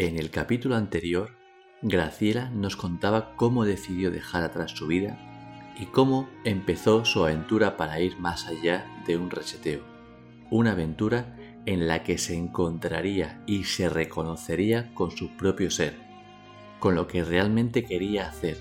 [0.00, 1.30] En el capítulo anterior,
[1.82, 5.18] Graciela nos contaba cómo decidió dejar atrás su vida
[5.76, 9.82] y cómo empezó su aventura para ir más allá de un reseteo.
[10.52, 11.36] Una aventura
[11.66, 15.96] en la que se encontraría y se reconocería con su propio ser,
[16.78, 18.56] con lo que realmente quería hacer,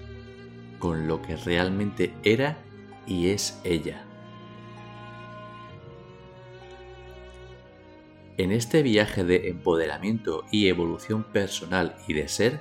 [0.80, 2.58] con lo que realmente era
[3.06, 4.07] y es ella.
[8.38, 12.60] En este viaje de empoderamiento y evolución personal y de ser,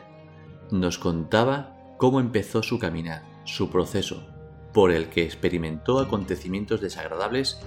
[0.70, 4.26] nos contaba cómo empezó su caminar, su proceso,
[4.72, 7.60] por el que experimentó acontecimientos desagradables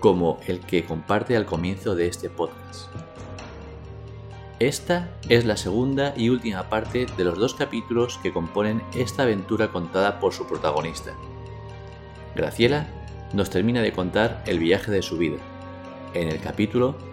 [0.00, 2.88] como el que comparte al comienzo de este podcast.
[4.58, 9.68] Esta es la segunda y última parte de los dos capítulos que componen esta aventura
[9.68, 11.14] contada por su protagonista.
[12.34, 12.88] Graciela
[13.32, 15.38] nos termina de contar el viaje de su vida,
[16.12, 17.11] en el capítulo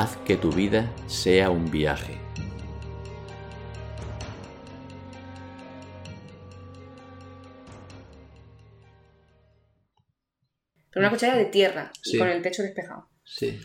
[0.00, 2.20] Haz que tu vida sea un viaje.
[10.92, 13.08] Pero una cuchara de tierra y con el techo despejado.
[13.24, 13.58] Sí.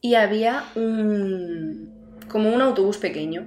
[0.00, 2.22] Y había un.
[2.28, 3.46] como un autobús pequeño.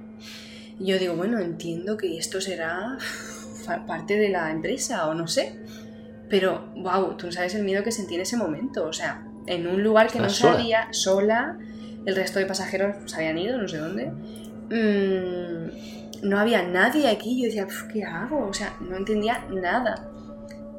[0.78, 2.98] Y yo digo, bueno, entiendo que esto será
[3.88, 5.58] parte de la empresa o no sé.
[6.30, 8.86] Pero, wow, tú no sabes el miedo que sentí en ese momento.
[8.86, 10.52] O sea, en un lugar que no sola.
[10.52, 11.58] sabía, sola,
[12.08, 14.06] el resto de pasajeros se habían ido, no sé dónde.
[14.70, 17.38] Mm, no había nadie aquí.
[17.38, 18.46] Yo decía, "Pf, ¿qué hago?
[18.48, 20.08] O sea, no entendía nada.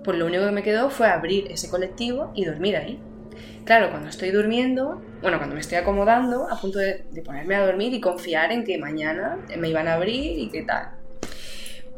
[0.03, 2.99] Pues lo único que me quedó fue abrir ese colectivo y dormir ahí.
[3.63, 7.63] Claro, cuando estoy durmiendo, bueno, cuando me estoy acomodando, a punto de, de ponerme a
[7.63, 10.93] dormir y confiar en que mañana me iban a abrir y qué tal.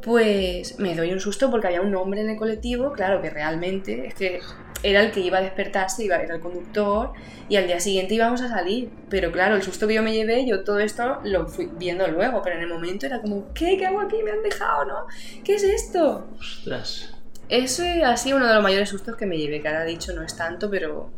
[0.01, 4.07] Pues me doy un susto porque había un hombre en el colectivo, claro que realmente
[4.07, 4.41] es que
[4.83, 7.11] era el que iba a despertarse, iba, era el conductor
[7.49, 8.89] y al día siguiente íbamos a salir.
[9.09, 12.41] Pero claro, el susto que yo me llevé, yo todo esto lo fui viendo luego,
[12.41, 13.77] pero en el momento era como, ¿qué?
[13.77, 14.17] ¿Qué hago aquí?
[14.23, 14.85] ¿Me han dejado?
[14.85, 14.95] ¿No?
[15.43, 16.27] ¿Qué es esto?
[16.39, 17.13] Ostras.
[17.49, 20.23] Ese ha sido uno de los mayores sustos que me llevé, que ahora dicho no
[20.23, 21.09] es tanto, pero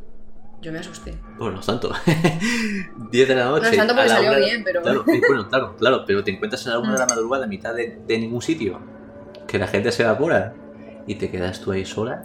[0.62, 1.14] yo me asusté.
[1.38, 1.92] Bueno, no es tanto.
[3.12, 3.64] 10 de la noche.
[3.66, 6.66] No es tanto porque a salió bien, pero- Claro, bueno, claro, claro, pero te encuentras
[6.68, 7.10] a la una de la Mm.
[7.10, 8.80] madrugada a mitad de, de ningún sitio.
[9.48, 10.54] Que la gente se evapora.
[11.06, 12.24] Y te quedas tú ahí sola.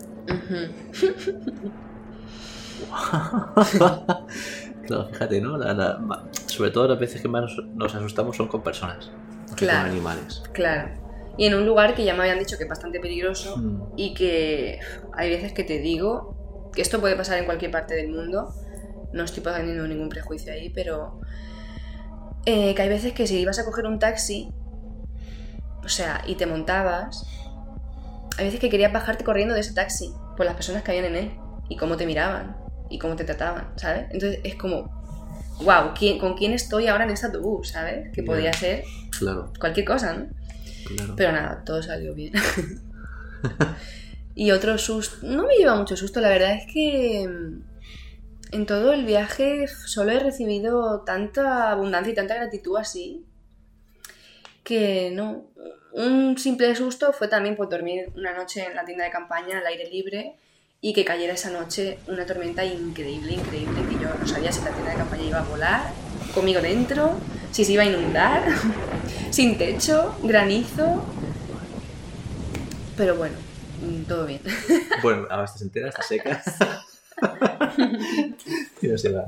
[4.86, 5.56] Claro, fíjate, ¿no?
[5.58, 9.10] La- sobre todo las veces que más nos, nos asustamos son con personas.
[9.50, 9.82] No Claro.
[9.82, 10.42] con animales.
[10.52, 10.90] Claro.
[11.36, 13.82] Y en un lugar que ya me habían dicho que es bastante peligroso Mm.
[13.96, 14.80] y que
[15.12, 18.52] hay veces que te digo que esto puede pasar en cualquier parte del mundo.
[19.12, 21.20] No estoy poniendo ningún prejuicio ahí, pero
[22.44, 24.52] eh, que hay veces que si ibas a coger un taxi,
[25.84, 27.26] o sea, y te montabas,
[28.38, 31.16] hay veces que querías bajarte corriendo de ese taxi por las personas que habían en
[31.16, 31.30] él
[31.68, 32.56] y cómo te miraban
[32.88, 34.06] y cómo te trataban, ¿sabes?
[34.10, 34.90] Entonces es como,
[35.62, 38.10] wow, ¿con quién estoy ahora en este autobús, ¿sabes?
[38.14, 38.84] Que podía ser
[39.18, 40.28] Claro, cualquier cosa, ¿no?
[40.86, 41.14] claro.
[41.16, 42.32] Pero nada, todo salió bien.
[44.34, 47.62] y otro susto, no me lleva mucho susto, la verdad es que mm,
[48.52, 53.26] en todo el viaje solo he recibido tanta abundancia y tanta gratitud así
[54.62, 55.46] que no.
[55.92, 59.66] Un simple susto fue también por dormir una noche en la tienda de campaña al
[59.66, 60.34] aire libre
[60.80, 64.70] y que cayera esa noche una tormenta increíble, increíble, que yo no sabía si la
[64.70, 65.92] tienda de campaña iba a volar
[66.34, 67.18] conmigo dentro,
[67.50, 68.44] si se iba a inundar,
[69.30, 71.02] sin techo, granizo.
[72.96, 73.36] Pero bueno,
[73.82, 74.40] mm, todo bien.
[75.02, 76.42] Bueno, ahora estás entera, estás seca.
[78.82, 79.24] y no se va.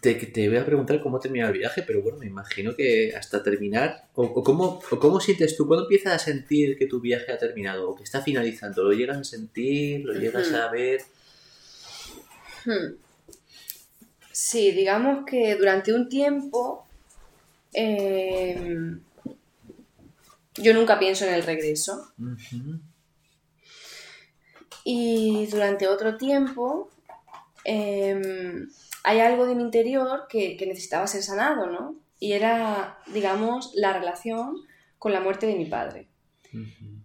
[0.00, 3.42] Te, te voy a preguntar cómo termina el viaje, pero bueno, me imagino que hasta
[3.42, 4.08] terminar.
[4.14, 5.66] O, o cómo, o cómo sientes tú?
[5.66, 7.90] ¿Cuándo empiezas a sentir que tu viaje ha terminado?
[7.90, 8.84] ¿O que está finalizando?
[8.84, 10.04] ¿Lo llegas a sentir?
[10.04, 11.02] ¿Lo llegas a ver?
[12.64, 12.94] Hmm.
[14.32, 16.86] Sí, digamos que durante un tiempo
[17.72, 19.00] em,
[20.54, 22.12] yo nunca pienso en el regreso
[24.84, 26.90] y durante otro tiempo
[27.64, 28.68] em,
[29.04, 31.96] hay algo de mi interior que, que necesitaba ser sanado, ¿no?
[32.18, 34.56] Y era, digamos, la relación
[34.98, 36.08] con la muerte de mi padre.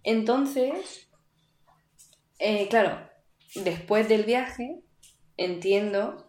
[0.03, 1.09] Entonces,
[2.39, 3.09] eh, claro,
[3.55, 4.81] después del viaje
[5.37, 6.27] entiendo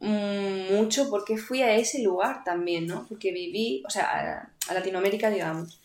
[0.00, 3.06] mucho por qué fui a ese lugar también, ¿no?
[3.08, 5.80] Porque viví, o sea, a, a Latinoamérica, digamos.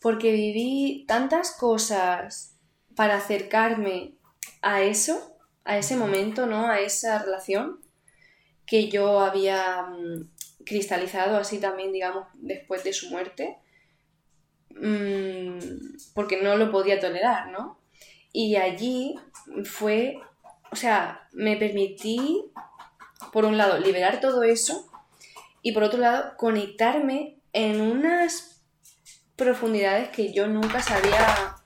[0.00, 2.56] Porque viví tantas cosas
[2.96, 4.14] para acercarme
[4.60, 5.37] a eso,
[5.68, 6.66] a ese momento, ¿no?
[6.66, 7.78] A esa relación
[8.66, 10.30] que yo había mm,
[10.64, 13.58] cristalizado así también, digamos, después de su muerte
[14.70, 15.58] mm,
[16.14, 17.78] porque no lo podía tolerar, ¿no?
[18.32, 19.14] Y allí
[19.64, 20.18] fue,
[20.72, 22.50] o sea, me permití,
[23.30, 24.90] por un lado, liberar todo eso
[25.60, 28.62] y por otro lado conectarme en unas
[29.36, 31.56] profundidades que yo nunca sabía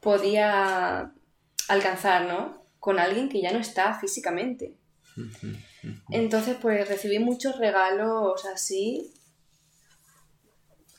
[0.00, 1.14] podía
[1.68, 2.60] alcanzar, ¿no?
[2.80, 4.74] Con alguien que ya no está físicamente.
[6.10, 9.14] Entonces, pues recibí muchos regalos así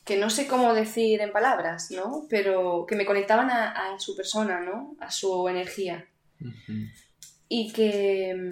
[0.06, 2.26] que no sé cómo decir en palabras, ¿no?
[2.30, 4.96] Pero que me conectaban a, su persona, ¿no?
[5.00, 6.08] A su energía.
[7.48, 8.50] Y que.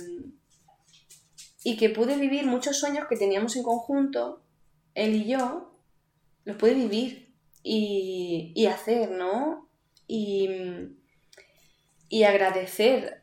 [1.64, 4.42] Y que pude vivir muchos sueños que teníamos en conjunto,
[4.96, 5.78] él y yo,
[6.46, 9.68] los pude vivir y, y hacer, ¿no?
[10.08, 10.50] Y,
[12.08, 13.19] y agradecer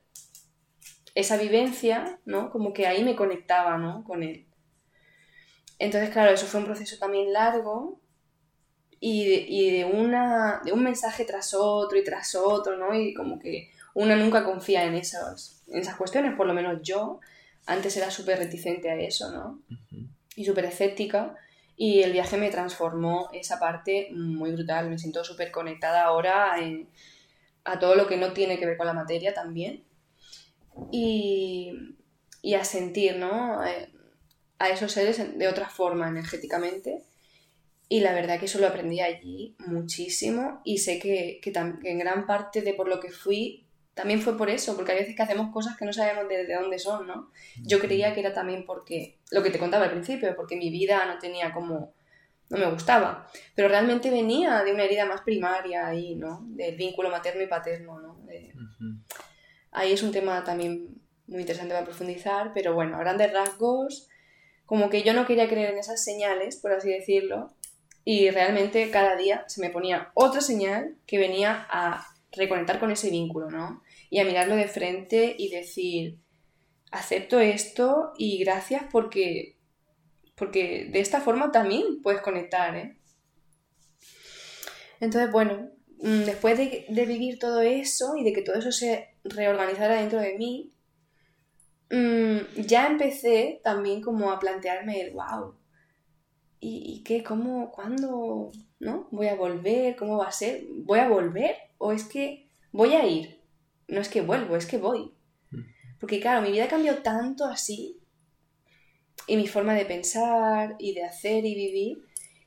[1.16, 2.50] esa vivencia, ¿no?
[2.50, 4.04] Como que ahí me conectaba, ¿no?
[4.04, 4.46] Con él.
[5.78, 7.98] Entonces, claro, eso fue un proceso también largo
[9.00, 9.24] y
[9.72, 12.94] de, una, de un mensaje tras otro y tras otro, ¿no?
[12.94, 17.20] Y como que uno nunca confía en, esos, en esas cuestiones, por lo menos yo
[17.64, 19.60] antes era súper reticente a eso, ¿no?
[20.36, 21.34] Y súper escéptica.
[21.78, 24.90] Y el viaje me transformó esa parte muy brutal.
[24.90, 26.56] Me siento súper conectada ahora
[27.64, 29.85] a todo lo que no tiene que ver con la materia también.
[30.92, 31.96] Y,
[32.42, 33.64] y a sentir, ¿no?
[33.64, 33.92] Eh,
[34.58, 37.04] a esos seres de otra forma energéticamente
[37.88, 42.26] y la verdad que eso lo aprendí allí muchísimo y sé que, que, en gran
[42.26, 45.50] parte de por lo que fui también fue por eso, porque hay veces que hacemos
[45.54, 47.30] cosas que no sabemos de, dónde son, ¿no?
[47.62, 51.06] Yo creía que era también porque, lo que te contaba al principio, porque mi vida
[51.06, 51.94] no tenía como,
[52.50, 56.42] no me gustaba, pero realmente venía de una herida más primaria ahí, ¿no?
[56.48, 58.25] Del vínculo materno y paterno, ¿no?
[59.76, 64.08] Ahí es un tema también muy interesante para profundizar, pero bueno, a grandes rasgos,
[64.64, 67.54] como que yo no quería creer en esas señales, por así decirlo,
[68.02, 73.10] y realmente cada día se me ponía otra señal que venía a reconectar con ese
[73.10, 73.82] vínculo, ¿no?
[74.08, 76.20] Y a mirarlo de frente y decir,
[76.90, 79.58] acepto esto y gracias porque,
[80.36, 82.98] porque de esta forma también puedes conectar, ¿eh?
[85.00, 85.68] Entonces, bueno,
[85.98, 90.36] mm, después de, vivir todo eso y de que todo eso se reorganizara dentro de
[90.36, 90.72] mí,
[91.90, 95.54] mm, ya empecé también como a plantearme el, wow,
[96.60, 97.22] ¿y, qué?
[97.22, 97.70] ¿Cómo?
[97.70, 98.50] ¿Cuándo?
[98.80, 99.08] ¿No?
[99.10, 99.96] ¿Voy a volver?
[99.96, 100.64] ¿Cómo va a ser?
[100.70, 101.56] ¿Voy a volver?
[101.78, 103.40] ¿O es que voy a ir?
[103.88, 105.12] No es que vuelvo, es que voy.
[106.00, 108.00] Porque claro, mi vida cambió tanto así,
[109.26, 111.98] y mi forma de pensar y de hacer y vivir,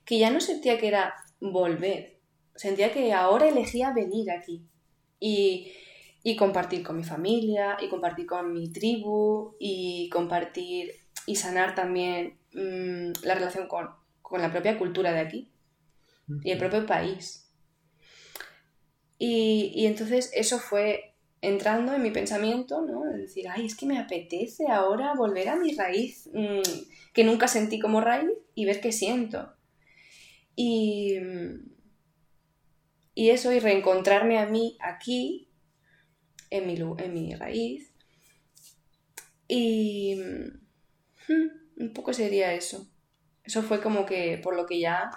[0.06, 2.20] que ya no sentía que era volver.
[2.56, 4.66] Sentía que ahora elegía venir aquí.
[5.20, 5.72] Y,
[6.24, 10.94] y compartir con mi familia, y compartir con mi tribu, y compartir
[11.26, 13.90] y sanar también mm, la relación con,
[14.22, 15.52] con la propia cultura de aquí
[16.44, 17.50] y el propio país.
[19.18, 23.10] Y, entonces eso fue entrando en mi pensamiento, ¿no?
[23.12, 26.62] Es decir, ay, es que me apetece ahora volver a mi raíz, mm,
[27.14, 29.54] que nunca sentí como raíz, y ver qué siento.
[30.56, 31.18] Y,
[33.14, 35.49] y eso, y reencontrarme a mí aquí,
[36.50, 37.94] en mi, en mi raíz.
[39.48, 40.16] Y
[41.28, 42.88] hmm, un poco sería eso.
[43.44, 45.10] Eso fue como que por lo que ya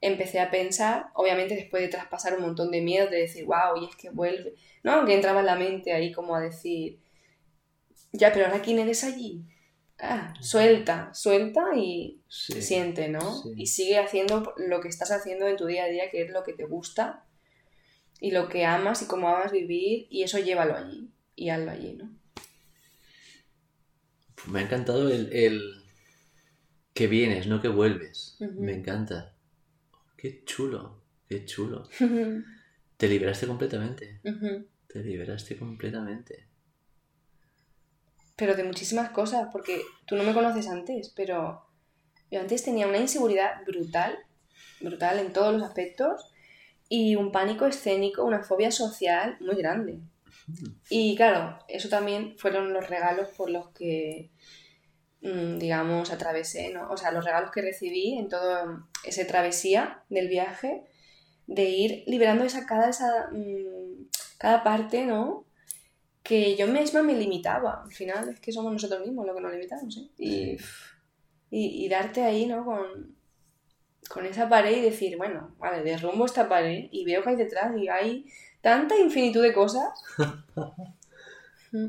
[0.00, 3.86] empecé a pensar, obviamente después de traspasar un montón de miedo, de decir, wow, y
[3.86, 5.04] es que vuelve, ¿no?
[5.04, 7.00] Que entraba en la mente ahí como a decir,
[8.12, 9.44] ya, pero ahora quién eres allí.
[9.98, 13.42] Ah, suelta, suelta y siente, ¿no?
[13.56, 16.42] Y sigue haciendo lo que estás haciendo en tu día a día, que es lo
[16.42, 17.24] que te gusta
[18.20, 21.94] y lo que amas y cómo amas vivir, y eso llévalo allí y hazlo allí,
[21.94, 22.10] ¿no?
[24.46, 25.84] Me ha encantado el
[26.94, 28.36] que vienes, no que vuelves.
[28.38, 29.34] Me encanta.
[30.16, 31.88] Qué chulo, qué chulo.
[32.96, 34.20] Te liberaste completamente.
[34.86, 36.46] Te liberaste completamente.
[38.36, 41.66] Pero de muchísimas cosas, porque tú no me conoces antes, pero
[42.30, 44.16] yo antes tenía una inseguridad brutal,
[44.80, 46.32] brutal en todos los aspectos,
[46.88, 50.00] y un pánico escénico, una fobia social muy grande.
[50.90, 54.30] Y claro, eso también fueron los regalos por los que
[55.24, 56.90] Mm, digamos, atravesé, ¿no?
[56.90, 60.84] O sea, los regalos que recibí en todo ese travesía del viaje,
[61.46, 65.46] de ir liberando esa cada, esa, mm, cada parte, ¿no?
[66.22, 67.84] Que yo misma me limitaba.
[67.84, 70.10] Al final es que somos nosotros mismos los que nos limitamos, ¿eh?
[70.18, 72.64] Y, y, darte ahí, ¿no?
[72.64, 73.13] Con,
[74.08, 77.76] con esa pared y decir, bueno, vale, derrumbo esta pared y veo que hay detrás
[77.76, 78.26] y hay
[78.60, 79.88] tanta infinitud de cosas.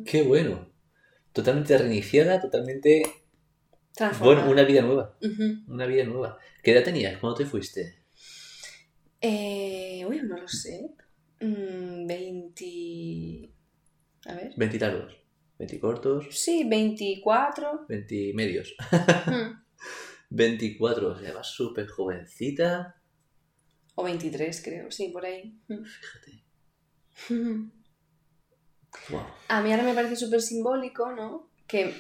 [0.06, 0.68] Qué bueno.
[1.34, 3.04] Totalmente reiniciada, totalmente
[4.20, 5.18] bueno, una vida nueva.
[5.68, 6.38] Una vida nueva.
[6.62, 8.04] ¿Qué edad tenías cuando te fuiste?
[9.22, 10.92] Eh, uy, no lo sé.
[11.40, 12.66] 20.
[12.66, 14.54] Mm, A ver.
[14.56, 15.18] 20 largos.
[15.58, 16.28] 20 cortos.
[16.32, 17.86] Sí, 24.
[17.88, 18.76] 20 medios.
[20.30, 22.96] 24, o sea, vas súper jovencita.
[23.96, 25.58] O 23, creo, sí, por ahí.
[25.68, 26.44] Fíjate.
[29.10, 29.26] Wow.
[29.50, 31.50] A mí ahora me parece súper simbólico, ¿no?
[31.68, 31.94] Que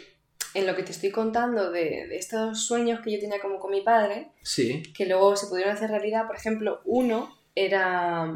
[0.54, 3.72] en lo que te estoy contando de, de estos sueños que yo tenía como con
[3.72, 4.82] mi padre, Sí.
[4.96, 8.34] que luego se pudieron hacer realidad, por ejemplo, uno era...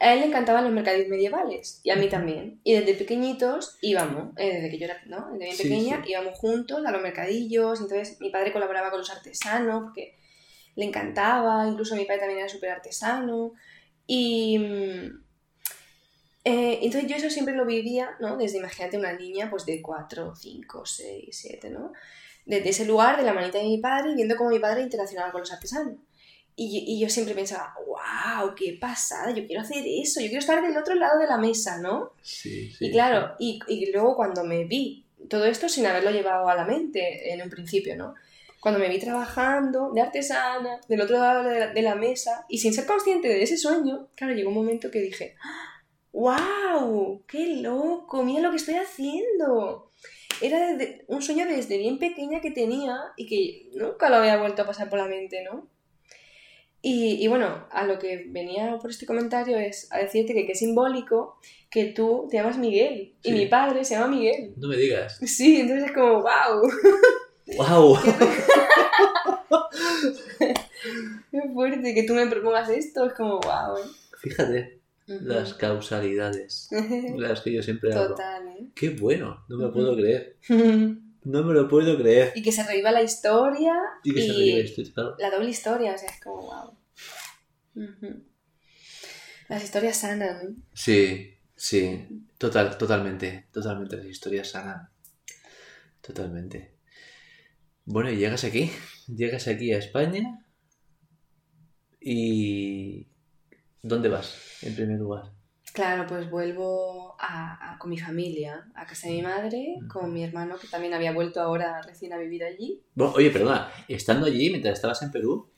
[0.00, 2.60] A él le encantaban los mercadillos medievales y a mí también.
[2.62, 5.26] Y desde pequeñitos íbamos, eh, desde que yo era, ¿no?
[5.32, 6.10] Desde bien Sí, pequeña, sí.
[6.12, 7.80] íbamos juntos a los mercadillos.
[7.80, 10.14] Entonces mi padre colaboraba con los artesanos porque
[10.76, 11.66] le encantaba.
[11.66, 13.54] Incluso mi padre también era súper artesano.
[14.06, 15.24] Y mm,
[16.44, 18.36] eh, entonces yo eso siempre lo vivía, ¿no?
[18.36, 21.92] Desde, imagínate, una niña pues de 4, 5, 6, 7, ¿no?
[22.46, 25.40] Desde ese lugar, de la manita de mi padre, viendo cómo mi padre interaccionaba con
[25.42, 25.96] los artesanos.
[26.60, 30.60] Y, y yo siempre pensaba, wow, qué pasada, yo quiero hacer eso, yo quiero estar
[30.60, 32.14] del otro lado de la mesa, ¿no?
[32.20, 32.86] Sí, sí.
[32.86, 36.64] y claro, y, y luego cuando me vi, todo esto sin haberlo llevado a la
[36.64, 38.14] mente en un principio, ¿no?
[38.60, 42.58] Cuando me vi trabajando de artesana, del otro lado de la, de la mesa, y
[42.58, 45.36] sin ser consciente de ese sueño, claro, llegó un momento que dije,
[46.12, 47.22] ¡Wow!
[47.28, 48.24] ¡Qué loco!
[48.24, 49.90] ¡Mira lo que estoy haciendo!
[50.40, 54.66] Era un sueño desde bien pequeña que tenía y que nunca lo había vuelto a
[54.66, 55.68] pasar por la mente, ¿no?
[56.80, 60.54] Y, y bueno, a lo que venía por este comentario es a decirte que qué
[60.54, 61.38] simbólico
[61.70, 64.54] que tú te llamas Miguel y mi padre se llama Miguel.
[64.56, 65.18] No me digas.
[65.26, 66.70] Sí, entonces es como, wow,
[67.56, 67.98] ¡Wow!
[71.30, 73.78] qué fuerte que tú me propongas esto, es como, wow.
[74.18, 76.68] Fíjate las causalidades,
[77.16, 78.10] las que yo siempre hablo.
[78.10, 78.68] Total, ¿eh?
[78.74, 79.44] ¡Qué bueno!
[79.48, 80.36] No me lo puedo creer.
[81.28, 82.32] No me lo puedo creer.
[82.34, 85.14] y que se reviva la historia Y que se revive esto, claro.
[85.18, 86.78] la doble historia, o sea, es como wow.
[89.48, 90.64] Las historias sanan.
[90.72, 94.88] Sí, sí, total, totalmente, totalmente las historias sanan.
[96.00, 96.74] Totalmente.
[97.84, 98.70] Bueno, y llegas aquí,
[99.06, 100.44] llegas aquí a España
[102.00, 103.06] y
[103.82, 105.32] ¿dónde vas en primer lugar?
[105.74, 110.24] Claro, pues vuelvo a, a- con mi familia, a casa de mi madre, con mi
[110.24, 112.82] hermano que también había vuelto ahora recién a vivir allí.
[112.94, 115.50] Bueno, oye, perdona, estando allí mientras estabas en Perú,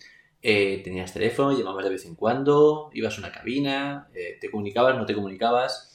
[0.43, 4.97] eh, tenías teléfono, llamabas de vez en cuando, ibas a una cabina, eh, te comunicabas,
[4.97, 5.87] no te comunicabas.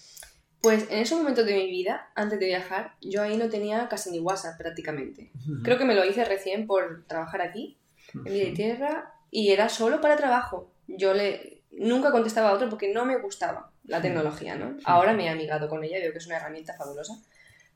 [0.62, 4.10] Pues en esos momentos de mi vida, antes de viajar, yo ahí no tenía casi
[4.12, 5.32] ni WhatsApp prácticamente.
[5.64, 7.78] Creo que me lo hice recién por trabajar aquí,
[8.14, 10.72] en Vida y Tierra, y era solo para trabajo.
[10.88, 14.78] Yo le nunca contestaba a otro porque no me gustaba la tecnología, ¿no?
[14.84, 17.14] Ahora me he amigado con ella, veo que es una herramienta fabulosa,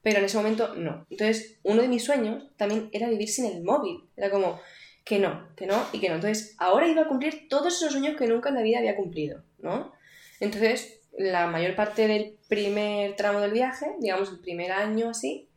[0.01, 1.05] pero en ese momento no.
[1.09, 4.03] Entonces, uno de mis sueños también era vivir sin el móvil.
[4.15, 4.59] Era como
[5.03, 6.15] que no, que no y que no.
[6.15, 9.43] Entonces, ahora iba a cumplir todos esos sueños que nunca en la vida había cumplido,
[9.59, 9.91] ¿no?
[10.39, 15.49] Entonces, la mayor parte del primer tramo del viaje, digamos el primer año así,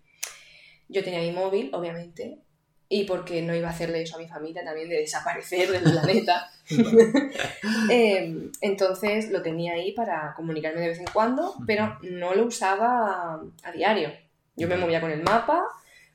[0.88, 2.38] yo tenía mi móvil, obviamente,
[2.92, 6.50] y porque no iba a hacerle eso a mi familia también de desaparecer del planeta.
[7.90, 13.42] Eh, entonces lo tenía ahí para comunicarme de vez en cuando, pero no lo usaba
[13.62, 14.10] a diario.
[14.56, 15.62] Yo me movía con el mapa,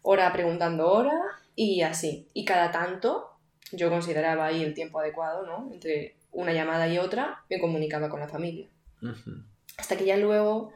[0.02, 1.20] hora preguntando hora
[1.56, 2.30] y así.
[2.34, 3.32] Y cada tanto
[3.72, 5.70] yo consideraba ahí el tiempo adecuado, ¿no?
[5.74, 8.68] Entre una llamada y otra me comunicaba con la familia.
[9.02, 9.44] Ujú.
[9.78, 10.74] Hasta que ya luego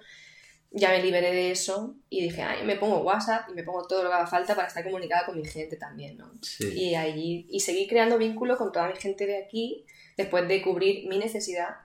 [0.74, 4.04] ya me liberé de eso y dije, ay, me pongo WhatsApp y me pongo todo
[4.04, 6.32] lo que haga falta para estar comunicada con mi gente también, ¿no?
[6.42, 6.72] Sí.
[6.74, 9.86] Y allí, y seguí creando vínculo con toda mi gente de aquí,
[10.18, 11.76] después de cubrir mi necesidad.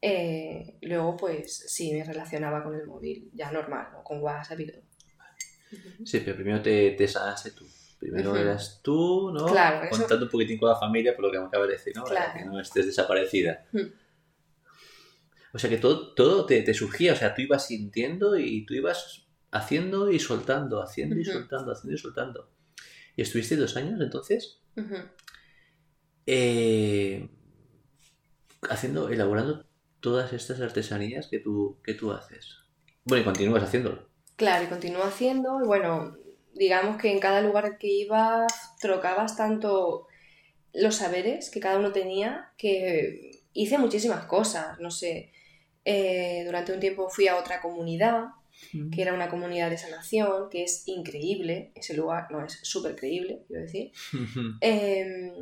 [0.00, 4.02] Eh, luego, pues sí, me relacionaba con el móvil, ya normal, ¿no?
[4.04, 4.82] Con WhatsApp y todo.
[6.04, 7.64] Sí, pero primero te, te sanaste tú.
[7.98, 8.38] Primero Ujú.
[8.40, 9.46] eras tú, ¿no?
[9.46, 11.92] Claro, eso- Contando un poquitín con la familia por lo que me acabas de decir,
[11.96, 12.04] ¿no?
[12.04, 12.38] Para Claro.
[12.38, 13.64] que no estés desaparecida.
[13.72, 13.78] Mm.
[15.52, 18.74] O sea que todo, todo te, te surgía, o sea, tú ibas sintiendo y tú
[18.74, 22.50] ibas haciendo y soltando, haciendo y soltando, haciendo y soltando.
[23.16, 24.60] ¿Y estuviste dos años entonces?
[26.26, 27.28] Eh,
[28.68, 29.66] haciendo, elaborando
[30.00, 32.58] todas estas artesanías que tú, que tú haces.
[33.04, 34.08] Bueno, y continúas haciéndolo.
[34.36, 36.16] Claro, y continúo haciendo, y bueno,
[36.54, 38.46] digamos que en cada lugar que iba
[38.80, 40.06] trocabas tanto
[40.72, 45.32] los saberes que cada uno tenía que hice muchísimas cosas, no sé.
[45.84, 48.28] Eh, durante un tiempo fui a otra comunidad,
[48.92, 53.44] que era una comunidad de sanación, que es increíble, ese lugar, no, es súper creíble,
[53.46, 53.92] quiero decir.
[54.60, 55.32] Eh,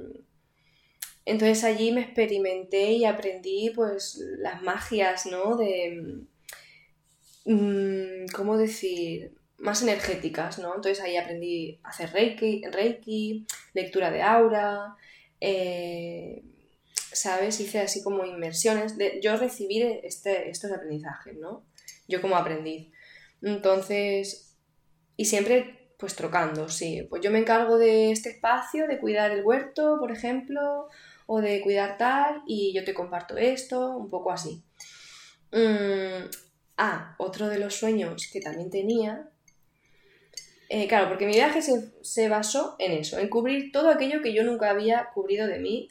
[1.25, 5.57] entonces allí me experimenté y aprendí pues las magias, ¿no?
[5.57, 6.23] De,
[7.45, 9.33] mm, ¿cómo decir?
[9.59, 10.75] Más energéticas, ¿no?
[10.77, 14.95] Entonces ahí aprendí a hacer reiki, reiki lectura de aura,
[15.41, 16.43] eh,
[17.13, 17.61] ¿sabes?
[17.61, 18.97] Hice así como inmersiones.
[18.99, 21.65] De, yo recibí este, estos aprendizajes, ¿no?
[22.09, 22.93] Yo como aprendiz.
[23.43, 24.57] Entonces,
[25.17, 27.07] y siempre pues trocando, sí.
[27.09, 30.89] Pues yo me encargo de este espacio, de cuidar el huerto, por ejemplo,
[31.27, 34.63] o de cuidar tal, y yo te comparto esto, un poco así.
[35.53, 36.29] Mm,
[36.77, 39.31] ah, otro de los sueños que también tenía.
[40.69, 44.35] eh, claro, porque mi viaje se, se basó en eso, en cubrir todo aquello que
[44.35, 45.89] yo nunca había cubrido de mí,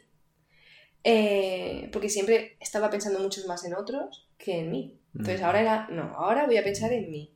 [1.08, 4.98] eh, porque siempre estaba pensando mucho más en otros que en mí.
[5.14, 7.32] Entonces ahora era, no, ahora voy a pensar en mí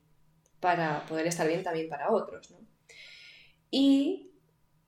[0.59, 2.59] para poder estar bien también para otros, ¿no?
[3.71, 4.33] Y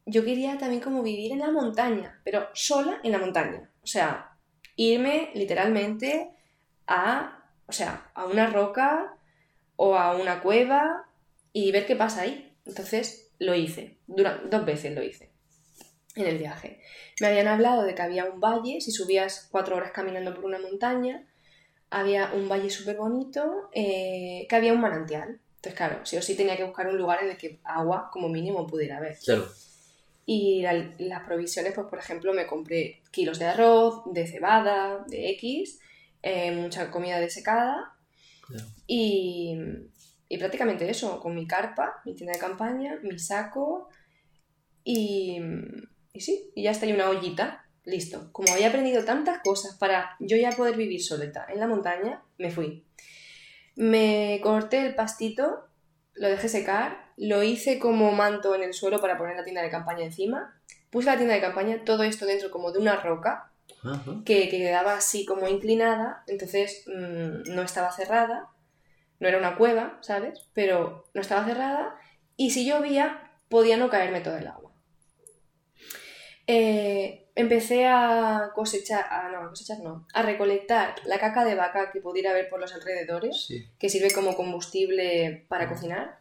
[0.04, 3.70] yo quería también como vivir en la montaña, pero sola en la montaña.
[3.82, 4.36] O sea,
[4.74, 6.30] irme literalmente
[6.88, 9.14] a, o sea, a una roca
[9.76, 11.06] o a una cueva
[11.52, 12.52] y ver qué pasa ahí.
[12.66, 15.31] Entonces lo hice, Dura- dos veces lo hice
[16.14, 16.80] en el viaje.
[17.20, 20.58] Me habían hablado de que había un valle, si subías cuatro horas caminando por una
[20.58, 21.26] montaña,
[21.90, 25.40] había un valle súper bonito, eh, que había un manantial.
[25.56, 28.28] Entonces, claro, sí o sí tenía que buscar un lugar en el que agua, como
[28.28, 29.16] mínimo, pudiera haber.
[29.18, 29.46] Claro.
[30.26, 35.30] Y la- las provisiones, pues por ejemplo, me compré kilos de arroz, de cebada, de
[35.30, 35.80] X,
[36.22, 37.94] eh, mucha comida desecada
[38.46, 38.64] claro.
[38.86, 39.56] y,
[40.28, 43.88] y prácticamente eso, con mi carpa, mi tienda de campaña, mi saco
[44.84, 45.40] y,
[46.12, 48.30] y sí, y ya está, y una ollita, listo.
[48.32, 52.50] Como había aprendido tantas cosas para yo ya poder vivir solita en la montaña, me
[52.50, 52.84] fui.
[53.76, 55.68] Me corté el pastito,
[56.14, 59.70] lo dejé secar, lo hice como manto en el suelo para poner la tienda de
[59.70, 63.50] campaña encima, puse la tienda de campaña, todo esto dentro como de una roca,
[64.24, 68.48] que quedaba así como inclinada, entonces mm, no estaba cerrada,
[69.18, 70.48] no era una cueva, ¿sabes?
[70.52, 71.96] Pero no estaba cerrada
[72.36, 74.61] y si llovía podía no caerme todo el agua.
[76.46, 81.90] Eh, empecé a cosechar, a, no, a cosechar no, a recolectar la caca de vaca
[81.92, 83.64] que pudiera haber por los alrededores, Sí.
[83.78, 86.18] que sirve como combustible para cocinar.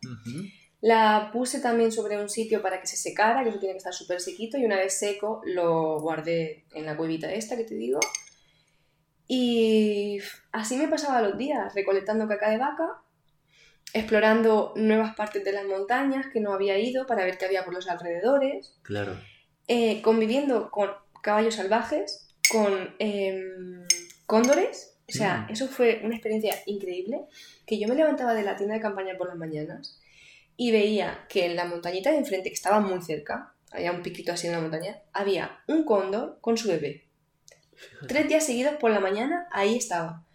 [0.80, 3.94] La puse también sobre un sitio para que se secara, que eso tiene que estar
[3.94, 8.00] súper sequito, y una vez seco lo guardé en la cuevita esta que te digo.
[9.28, 10.20] Y
[10.52, 13.02] así me pasaba los días, recolectando caca de vaca,
[13.94, 17.74] explorando nuevas partes de las montañas que no había ido para ver qué había por
[17.74, 19.18] los alrededores, Claro.
[19.74, 20.90] Eh, conviviendo con
[21.24, 23.86] caballos salvajes, con em,
[24.26, 24.98] cóndores.
[25.08, 25.52] O sea, Mm.
[25.54, 27.22] eso fue una experiencia increíble,
[27.66, 29.98] que yo me levantaba de la tienda de campaña por las mañanas
[30.58, 34.34] y veía que en la montañita de enfrente, que estaba muy cerca, había un piquito
[34.34, 37.06] así en la montaña, había un cóndor con su bebé.
[38.10, 40.26] Tres días seguidos por la mañana, ahí estaba.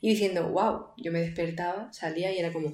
[0.00, 2.70] Y diciendo, wow, yo me despertaba, salía y era como,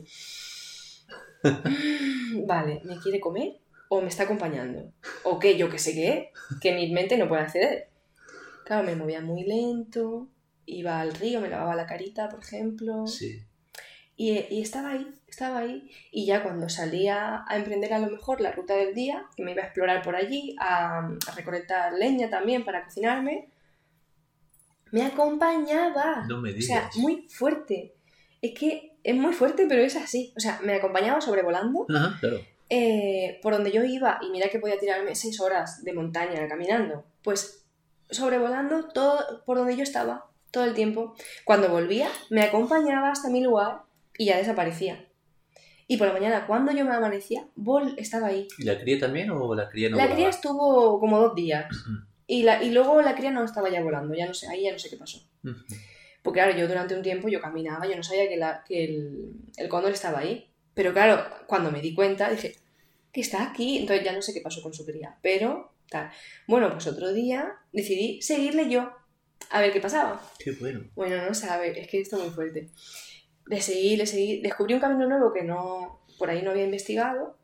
[1.42, 4.92] "Mm, vale, ¿me quiere comer o me está acompañando?
[5.24, 7.88] O qué, yo que sé qué, que mi mente no puede acceder.
[8.64, 10.28] Claro, me movía muy lento,
[10.66, 13.06] iba al río, me lavaba la carita, por ejemplo.
[13.06, 13.42] Sí.
[14.16, 15.90] Y, y estaba ahí, estaba ahí.
[16.10, 19.52] Y ya cuando salía a emprender a lo mejor la ruta del día, que me
[19.52, 23.48] iba a explorar por allí, a, a recolectar leña también para cocinarme,
[24.90, 26.24] me acompañaba.
[26.28, 26.66] No me O digas.
[26.66, 27.94] sea, muy fuerte.
[28.40, 30.32] Es que es muy fuerte, pero es así.
[30.36, 32.40] O sea, me acompañaba sobrevolando Ajá, claro.
[32.68, 37.04] Eh, por donde yo iba, y mira que podía tirarme seis horas de montaña caminando,
[37.22, 37.64] pues
[38.10, 41.14] sobrevolando todo por donde yo estaba, todo el tiempo.
[41.44, 43.82] Cuando volvía, me acompañaba hasta mi lugar
[44.18, 45.06] y ya desaparecía.
[45.88, 48.48] Y por la mañana, cuando yo me amanecía, Vol estaba ahí.
[48.58, 50.16] ¿Y la cría también o la cría no la volaba?
[50.16, 51.66] cría estuvo como dos días.
[52.26, 54.72] Y, la, y luego la cría no estaba ya volando, ya no sé, ahí ya
[54.72, 55.20] no sé qué pasó.
[56.22, 59.30] Porque claro, yo durante un tiempo yo caminaba, yo no sabía que, la- que el,
[59.56, 60.50] el cóndor estaba ahí.
[60.76, 62.54] Pero claro, cuando me di cuenta dije,
[63.10, 65.16] que está aquí, entonces ya no sé qué pasó con su cría.
[65.22, 66.10] Pero, tal.
[66.46, 68.92] Bueno, pues otro día decidí seguirle yo,
[69.48, 70.20] a ver qué pasaba.
[70.38, 70.84] Qué bueno.
[70.94, 72.68] Bueno, no sabe, es que esto es muy fuerte.
[73.46, 77.38] Le seguí, le seguí, descubrí un camino nuevo que no, por ahí no había investigado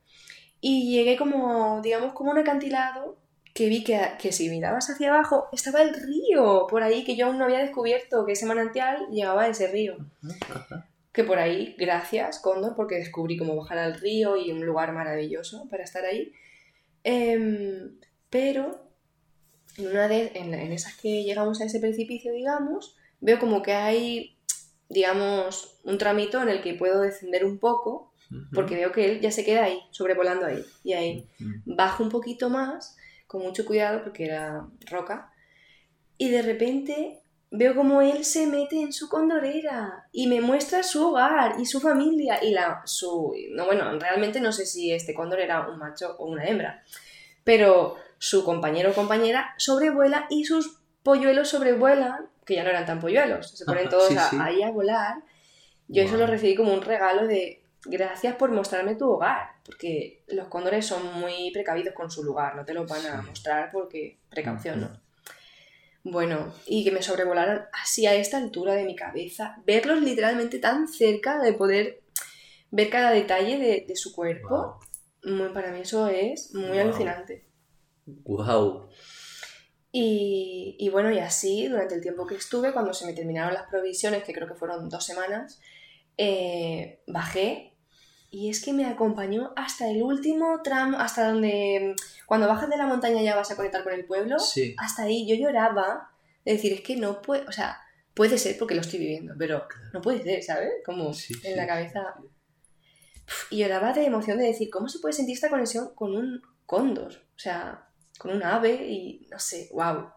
[0.60, 3.16] y llegué como, digamos, como un acantilado
[3.54, 7.26] que vi que, que si mirabas hacia abajo estaba el río por ahí que yo
[7.26, 9.96] aún no había descubierto que ese manantial llevaba a ese río.
[10.22, 10.91] Ajá, ajá.
[11.12, 15.68] Que por ahí, gracias, Cóndor, porque descubrí cómo bajar al río y un lugar maravilloso
[15.68, 16.32] para estar ahí.
[17.04, 17.98] Em,
[18.30, 18.88] pero
[19.76, 23.72] en una de en, en esas que llegamos a ese precipicio, digamos, veo como que
[23.72, 24.36] hay,
[24.88, 28.12] digamos, un tramito en el que puedo descender un poco,
[28.54, 30.64] porque veo que él ya se queda ahí, sobrevolando ahí.
[30.82, 31.28] Y ahí
[31.66, 32.96] bajo un poquito más,
[33.26, 35.30] con mucho cuidado, porque era roca,
[36.16, 37.21] y de repente
[37.54, 41.80] veo como él se mete en su condorera y me muestra su hogar y su
[41.80, 46.16] familia y la su no bueno realmente no sé si este cóndor era un macho
[46.18, 46.82] o una hembra
[47.44, 53.00] pero su compañero o compañera sobrevuela y sus polluelos sobrevuelan que ya no eran tan
[53.00, 54.36] polluelos se ponen todos sí, a- sí.
[54.40, 55.22] ahí a volar
[55.88, 60.46] yo eso lo recibí como un regalo de gracias por mostrarme tu hogar, porque los
[60.48, 64.80] cóndores son muy precavidos con su lugar, no te lo van a mostrar porque precaución,
[64.80, 65.01] ¿no?
[66.04, 70.88] Bueno, y que me sobrevolaran así a esta altura de mi cabeza, verlos literalmente tan
[70.88, 72.02] cerca de poder
[72.70, 74.80] ver cada detalle de, de su cuerpo,
[75.24, 76.80] muy, para mí eso es muy Wow.
[76.80, 77.46] alucinante.
[78.06, 78.88] Wow.
[79.92, 83.68] Y, y bueno, y así, durante el tiempo que estuve, cuando se me terminaron las
[83.68, 85.60] provisiones, que creo que fueron dos semanas,
[86.16, 87.71] eh, bajé
[88.34, 91.94] y es que me acompañó hasta el último tramo, hasta donde,
[92.26, 94.74] cuando bajas de la montaña ya vas a conectar con el pueblo, Sí.
[94.78, 96.10] hasta ahí yo lloraba
[96.44, 97.78] de decir, es que no puede, o sea,
[98.14, 100.70] puede ser porque lo estoy viviendo, pero no puede ser, ¿sabes?
[100.84, 102.14] Como Sí, en sí, la cabeza.
[103.50, 107.12] Y lloraba de emoción de decir, ¿cómo se puede sentir esta conexión con un cóndor?
[107.36, 107.86] O sea,
[108.18, 110.10] con un ave y no sé, wow.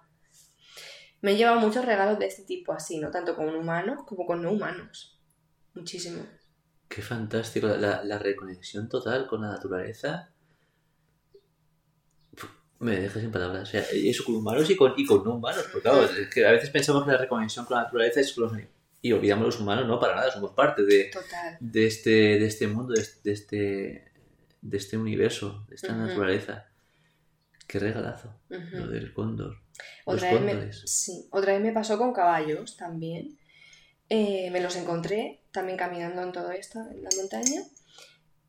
[1.21, 3.11] Me he llevado muchos regalos de este tipo así, ¿no?
[3.11, 5.19] Tanto con humanos como con no humanos.
[5.73, 6.23] Muchísimo.
[6.87, 7.67] Qué fantástico.
[7.67, 10.31] La, la reconexión total con la naturaleza.
[12.79, 13.63] Me deja sin palabras.
[13.63, 15.63] O sea, eso con humanos y con, y con no humanos.
[15.71, 18.43] Porque claro, es que a veces pensamos que la reconexión con la naturaleza es con
[18.43, 18.75] los animales.
[19.01, 21.11] Y olvidamos los humanos, no, para nada, somos parte de,
[21.59, 24.11] de, este, de este mundo, de este, de este,
[24.61, 26.67] de este universo, de esta naturaleza.
[27.67, 29.57] Qué regalazo, lo del cóndor.
[30.07, 33.37] Los me, sí, otra vez me pasó con caballos también.
[34.09, 37.61] Eh, me los encontré también caminando en todo esto, en la montaña.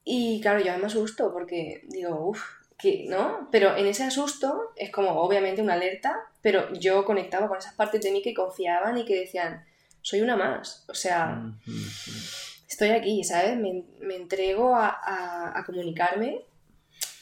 [0.05, 2.43] Y claro, yo me asusto porque digo, uff,
[2.79, 3.49] que ¿no?
[3.51, 8.03] Pero en ese asusto es como obviamente una alerta, pero yo conectaba con esas partes
[8.03, 9.65] de mí que confiaban y que decían,
[10.03, 10.85] soy una más.
[10.89, 11.43] O sea,
[12.69, 13.57] estoy aquí, ¿sabes?
[13.57, 16.43] Me, me entrego a, a- a comunicarme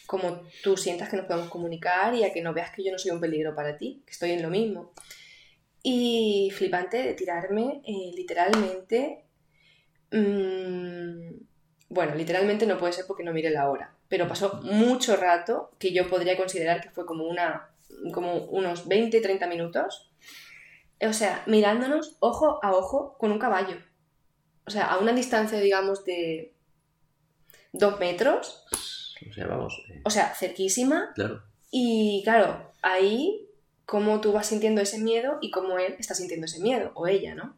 [0.06, 2.98] como tú sientas que nos podemos comunicar y a que no veas que yo no
[2.98, 4.92] soy un peligro para ti, que estoy en lo mismo.
[5.86, 9.26] Y flipante de tirarme eh, literalmente...
[10.10, 11.34] mm,
[11.90, 15.92] bueno, literalmente no puede ser porque no mire la hora, pero pasó mucho rato que
[15.92, 17.68] yo podría considerar que fue como, una,
[18.12, 20.10] como unos 20-30 minutos.
[21.00, 23.76] O sea, mirándonos ojo a ojo con un caballo.
[24.66, 26.54] O sea, a una distancia, digamos, de
[27.72, 28.64] dos metros.
[29.28, 31.12] O sea, vamos, eh, O sea, cerquísima.
[31.14, 31.42] claro.
[31.70, 33.43] Y claro, ahí
[33.86, 37.34] cómo tú vas sintiendo ese miedo y cómo él está sintiendo ese miedo, o ella,
[37.34, 37.56] ¿no?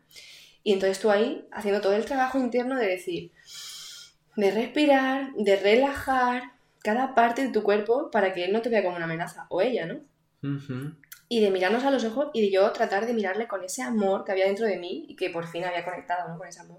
[0.63, 3.31] Y entonces tú ahí haciendo todo el trabajo interno de decir,
[4.37, 8.83] de respirar, de relajar cada parte de tu cuerpo para que él no te vea
[8.83, 10.01] como una amenaza, o ella, ¿no?
[11.29, 14.25] Y de mirarnos a los ojos y de yo tratar de mirarle con ese amor
[14.25, 16.39] que había dentro de mí y que por fin había conectado ¿no?
[16.39, 16.79] con ese amor.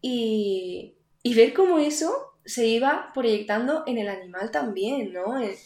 [0.00, 2.12] Y, y ver cómo eso
[2.44, 5.38] se iba proyectando en el animal también, ¿no?
[5.38, 5.56] El-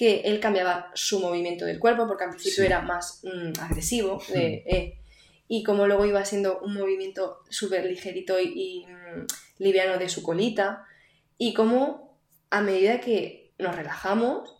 [0.00, 2.66] que él cambiaba su movimiento del cuerpo porque al principio Sí.
[2.66, 4.98] era más mm, agresivo de, eh,
[5.46, 9.26] y como luego iba siendo un movimiento súper ligerito y, y, mm,
[9.58, 10.84] liviano de su colita
[11.36, 12.18] y como
[12.50, 14.56] a medida que nos relajamos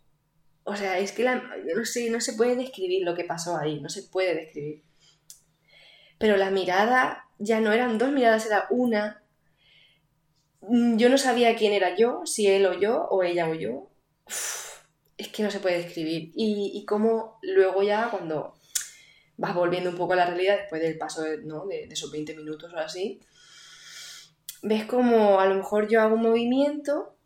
[0.65, 3.57] o sea, es que la- yo no sé, no se puede describir lo que pasó
[3.57, 4.83] ahí, no se puede describir.
[6.19, 9.23] Pero la mirada ya no eran dos miradas, era una.
[10.61, 13.91] Mm, Yo no sabía quién era yo, si él o yo, o ella o yo.
[14.27, 14.70] Uf,
[15.21, 16.33] es que no se puede describir.
[16.35, 18.55] Y, y cómo luego ya cuando
[19.37, 21.67] vas volviendo un poco a la realidad después del paso de, ¿no?
[21.67, 23.21] de, de esos 20 minutos o así,
[24.63, 27.17] ves como a lo mejor yo hago un movimiento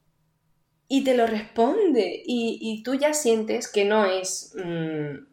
[0.87, 5.27] y te lo responde y, y tú ya sientes que no es mm,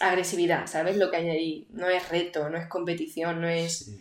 [0.00, 0.96] agresividad, ¿sabes?
[0.96, 3.98] Lo que hay ahí no es reto, no es competición, no es Sí.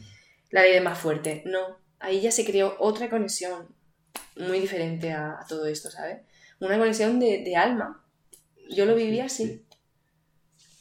[0.50, 1.78] la ley del más fuerte, no.
[2.00, 3.68] Ahí ya se creó otra conexión
[4.36, 6.22] muy diferente a, a todo esto, ¿sabes?
[6.66, 8.04] Una conexión de, de alma.
[8.70, 9.64] Yo lo viví así,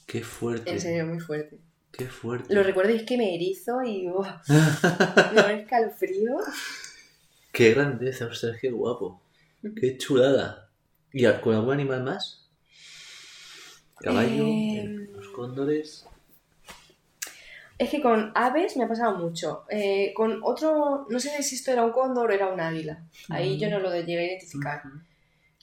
[0.07, 0.71] Qué fuerte.
[0.71, 1.59] en serio, muy fuerte.
[1.90, 2.55] Qué fuerte.
[2.55, 4.23] Lo recuerdo y es que me erizo y ¡oh!
[4.49, 6.37] me da escalofrío.
[7.53, 9.23] Qué grandeza, ostras, qué guapo.
[9.79, 10.71] Qué chulada.
[11.12, 12.49] ¿Y con algún animal más?
[13.99, 16.07] Caballo, Eh, los cóndores.
[17.79, 19.64] Es que con aves me ha pasado mucho.
[19.68, 23.05] Eh, con otro, no sé si esto era un cóndor o era un águila.
[23.29, 24.83] Ahí yo no lo llegué a identificar.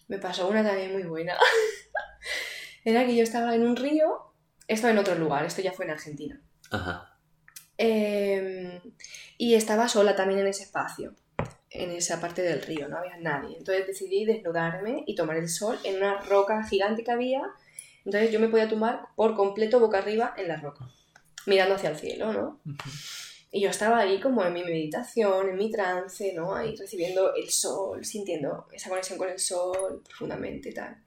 [0.09, 1.37] Me pasó una también muy buena.
[2.83, 4.33] era que yo estaba en un río,
[4.67, 6.41] esto en otro lugar, esto ya fue en Argentina.
[6.71, 7.15] Ajá.
[7.77, 8.81] Eh,
[9.37, 11.15] y estaba sola también en ese espacio,
[11.69, 13.55] en esa parte del río, no había nadie.
[13.55, 17.43] Entonces decidí desnudarme y tomar el sol en una roca gigante que había.
[18.03, 20.89] Entonces yo me podía tumbar por completo boca arriba en la roca,
[21.45, 22.59] mirando hacia el cielo, ¿no?
[23.51, 26.53] Y yo estaba ahí como en mi meditación, en mi trance, ¿no?
[26.55, 31.03] Ahí recibiendo el sol, sintiendo esa conexión con el sol profundamente y tal.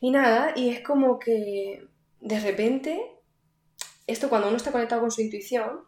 [0.00, 1.86] Y nada, y es como que
[2.20, 3.00] de repente,
[4.06, 5.80] esto cuando uno está conectado con su intuición,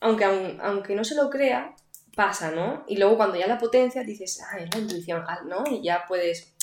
[0.00, 1.74] aunque, aun- aunque no se lo crea,
[2.14, 2.84] pasa, ¿no?
[2.86, 5.64] Y luego cuando ya la potencia dices, ah, es la intuición, ah, ¿no?
[5.70, 6.54] Y ya puedes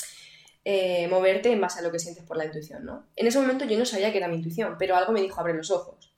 [0.64, 3.08] eh, moverte en base a lo que sientes por la intuición, ¿no?
[3.16, 5.54] En ese momento yo no sabía que era mi intuición, pero algo me dijo abre
[5.54, 6.11] los ojos.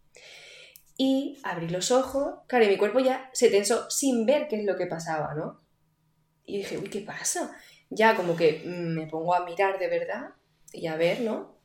[0.96, 4.64] Y abrí los ojos, claro, y mi cuerpo ya se tensó sin ver qué es
[4.64, 5.60] lo que pasaba, ¿no?
[6.44, 7.56] Y dije, uy, ¿qué pasa?
[7.90, 10.30] Ya como que me pongo a mirar de verdad
[10.72, 11.58] y a ver, ¿no?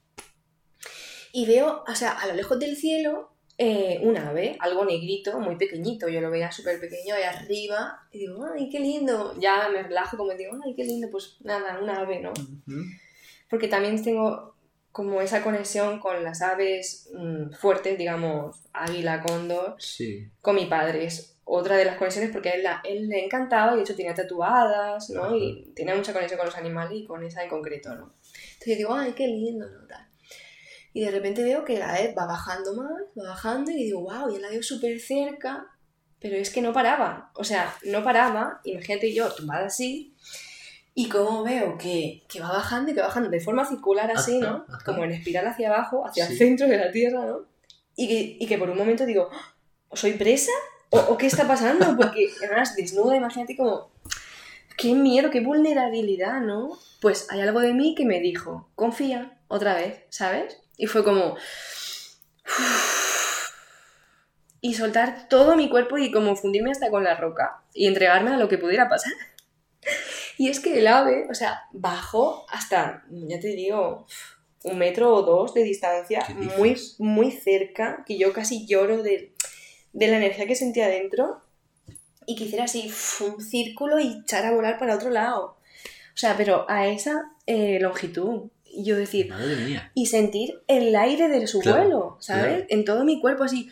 [1.31, 5.57] Y veo, o sea, a lo lejos del cielo, eh, un ave, algo negrito, muy
[5.57, 9.83] pequeñito, yo lo veía súper pequeño ahí arriba, y digo, ay, qué lindo, ya me
[9.83, 12.31] relajo como digo, ay, qué lindo, pues nada, un ave, ¿no?
[13.49, 14.55] Porque también tengo
[14.91, 20.29] como esa conexión con las aves mm, fuertes, digamos, águila, cóndor, Sí.
[20.41, 21.05] con mi padre.
[21.05, 24.13] Es otra de las conexiones porque él, la- él le encantaba y de hecho tenía
[24.13, 25.23] tatuadas, ¿no?
[25.25, 25.35] Ajá.
[25.37, 28.13] Y tenía mucha conexión con los animales y con esa en concreto, ¿no?
[28.13, 29.87] Entonces yo digo, ay, qué lindo, ¿no?
[29.87, 30.07] Tal.
[30.93, 34.31] Y de repente veo que la ave va bajando más, va bajando y digo, wow,
[34.33, 35.67] ya la veo súper cerca,
[36.19, 37.31] pero es que no paraba.
[37.35, 40.15] O sea, no paraba, imagínate yo tumbada así,
[41.01, 44.37] y como veo que, que va bajando y que va bajando de forma circular así,
[44.39, 44.47] ¿no?
[44.49, 44.83] Ajá, ajá.
[44.83, 46.33] Como en espiral hacia abajo, hacia Sí.
[46.33, 47.45] el centro de la Tierra, ¿no?
[47.95, 49.29] Y que, y que por un momento digo,
[49.87, 50.51] "¿Oh, ¿soy presa?
[50.89, 51.85] ¿O, o qué está pasando?
[51.97, 53.91] Porque además desnuda, imagínate como,
[54.77, 56.77] qué miedo, qué vulnerabilidad, ¿no?
[56.99, 60.57] Pues hay algo de mí que me dijo, confía otra vez, ¿sabes?
[60.75, 61.37] Y fue como...
[64.59, 68.37] Y soltar todo mi cuerpo y como fundirme hasta con la roca y entregarme a
[68.37, 69.13] lo que pudiera pasar.
[70.39, 74.07] Y es que el ave, o sea, bajó hasta, ya te digo,
[74.63, 79.33] un metro o dos de distancia, ¿Qué muy, muy cerca, que yo casi lloro de,
[79.91, 81.41] de la energía que sentía dentro
[82.25, 85.57] y que hiciera así un círculo y echar a volar para otro lado.
[86.13, 88.49] O sea, pero a esa eh, longitud.
[88.63, 89.91] Y yo decir, Madre mía.
[89.93, 92.45] y sentir el aire de su Claro, vuelo, ¿sabes?
[92.45, 92.65] claro.
[92.69, 93.69] En todo mi cuerpo así,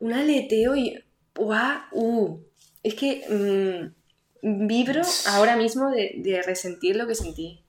[0.00, 1.04] un aleteo y
[1.36, 1.78] ¡guau!
[1.92, 2.40] Uh,
[2.82, 3.97] es que mm,
[4.42, 7.62] vibro ahora mismo de, de resentir lo que sentí.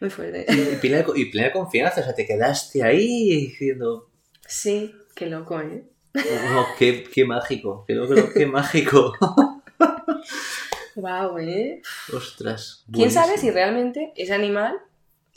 [0.00, 0.44] Muy fuerte.
[0.52, 4.10] Y plena, y plena confianza, o sea, te quedaste ahí diciendo,
[4.46, 5.84] Sí, qué loco, ¿eh?
[6.54, 9.12] oh, qué, qué mágico, qué, loco, qué mágico.
[10.94, 11.82] Wow, ¿eh?
[12.14, 12.84] Ostras.
[12.92, 14.78] ¿Quién sabe si realmente ese animal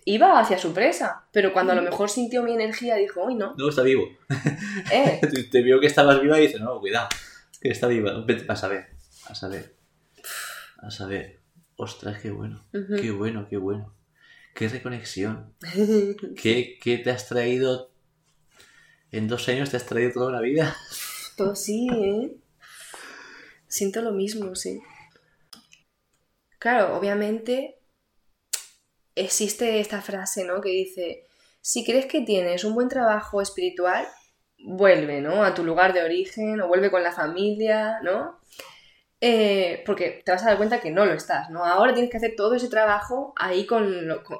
[0.06, 1.26] iba hacia su presa?
[1.34, 4.08] Pero cuando a lo mejor sintió mi energía dijo, uy, no, No, está vivo.
[4.92, 5.20] eh,
[5.52, 7.10] Te- vio que estabas viva y dice, no, cuidado,
[7.62, 8.24] que está viva.
[8.26, 8.88] Vete, A saber,
[9.28, 9.76] a saber.
[10.82, 11.40] A saber.
[11.76, 12.64] Ostras, qué bueno.
[12.72, 13.94] Qué bueno, qué bueno.
[14.54, 15.54] Qué reconexión.
[16.42, 17.92] ¿Qué, qué te has traído?
[19.12, 20.76] En dos años te has traído toda una vida.
[21.36, 22.36] Todo sí, ¿eh?
[23.68, 24.82] Siento lo mismo, sí.
[26.58, 27.80] Claro, obviamente
[29.16, 30.62] existe esta frase, ¿no?
[30.62, 31.26] Que dice,
[31.62, 34.08] si crees que tienes un buen trabajo espiritual,
[34.58, 35.44] vuelve, ¿no?
[35.44, 38.40] A tu lugar de origen o vuelve con la familia, ¿no?
[39.22, 41.66] Eh, porque te vas a dar cuenta que no lo estás, ¿no?
[41.66, 44.40] Ahora tienes que hacer todo ese trabajo ahí con lo, con,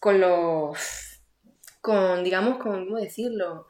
[0.00, 0.72] con lo,
[1.80, 3.66] con, digamos, con, ¿cómo decirlo?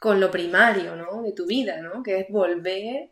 [0.00, 1.22] Con lo primario, ¿no?
[1.22, 2.02] De tu vida, ¿no?
[2.02, 3.10] Que es volver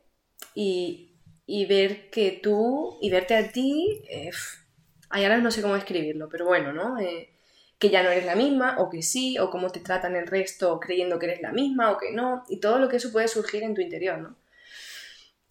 [0.55, 1.15] y,
[1.47, 4.31] y ver que tú, y verte a ti, eh,
[5.11, 6.99] ay, ahora no sé cómo escribirlo, pero bueno, ¿no?
[6.99, 7.31] Eh,
[7.79, 10.81] que ya no eres la misma, o que sí, o cómo te tratan el resto
[10.81, 13.63] creyendo que eres la misma, o que no, y todo lo que eso puede surgir
[13.63, 14.37] en tu interior, ¿no?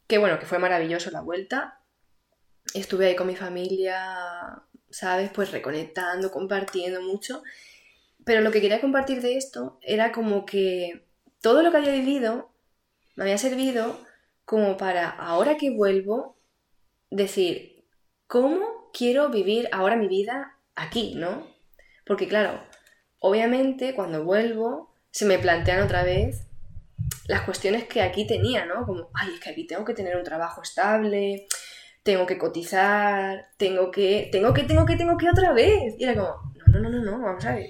[0.10, 1.80] Que bueno, que fue maravilloso la vuelta.
[2.74, 5.30] Estuve ahí con mi familia, ¿sabes?
[5.32, 7.44] Pues reconectando, compartiendo mucho.
[8.26, 11.06] Pero lo que quería compartir de esto era como que
[11.42, 12.50] todo lo que había vivido
[13.16, 14.04] me había servido
[14.46, 16.36] como para, ahora que vuelvo,
[17.12, 17.86] decir,
[18.26, 21.46] ¿cómo quiero vivir ahora mi vida aquí, no?
[22.04, 22.64] Porque claro,
[23.20, 26.49] obviamente cuando vuelvo se me plantean otra vez
[27.30, 28.88] las cuestiones que aquí tenía, ¿no?
[28.88, 31.46] Como, ay, es que aquí tengo que tener un trabajo estable,
[32.02, 35.94] tengo que cotizar, tengo que, tengo que, tengo que, tengo que otra vez.
[36.00, 37.70] Y era como, no, no, no, no, no, vamos a ver.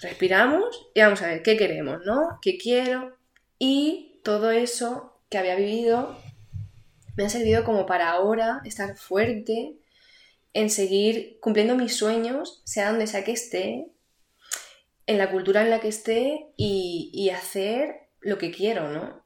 [0.00, 2.40] Respiramos y vamos a ver qué queremos, ¿no?
[2.42, 3.16] ¿Qué quiero?
[3.56, 6.18] Y todo eso que había vivido
[7.16, 9.78] me ha servido como para ahora estar fuerte
[10.54, 13.86] en seguir cumpliendo mis sueños, sea donde sea que esté,
[15.06, 19.24] en la cultura en la que esté y, hacer lo que quiero, ¿no?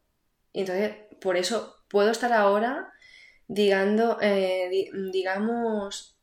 [0.52, 2.92] Y entonces, por eso puedo estar ahora,
[3.46, 6.16] digando, eh, di- digamos,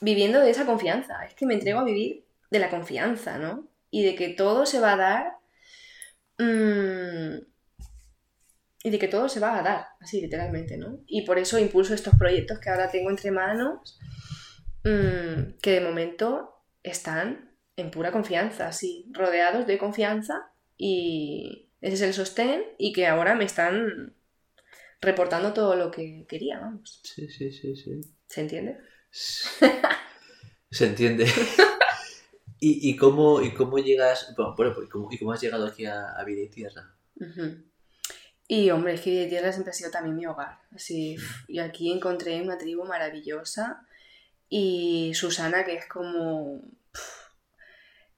[0.00, 1.24] viviendo de esa confianza.
[1.24, 3.68] Es que me entrego a vivir de la confianza, ¿no?
[3.90, 5.32] Y de que todo se va a dar.
[6.38, 7.38] mm,
[8.84, 10.98] y de que todo se va a dar, así literalmente, ¿no?
[11.06, 13.98] Y por eso impulso estos proyectos que ahora tengo entre manos,
[14.84, 22.02] mm, que de momento están en pura confianza, sí, rodeados de confianza y ese es
[22.02, 24.14] el sostén y que ahora me están
[25.00, 27.00] reportando todo lo que quería, vamos.
[27.02, 28.00] Sí, sí, sí, sí.
[28.26, 28.78] ¿Se entiende?
[30.70, 31.26] Se entiende.
[32.60, 36.12] ¿Y, y, cómo, ¿Y cómo llegas, bueno, pues, ¿cómo, ¿y cómo has llegado aquí a,
[36.12, 36.94] a Vida y Tierra?
[38.46, 40.60] Y hombre, es que Vida y Tierra siempre ha sido también mi hogar.
[40.70, 41.16] Así,
[41.48, 43.84] y aquí encontré una tribu maravillosa
[44.48, 46.62] y Susana, que es como,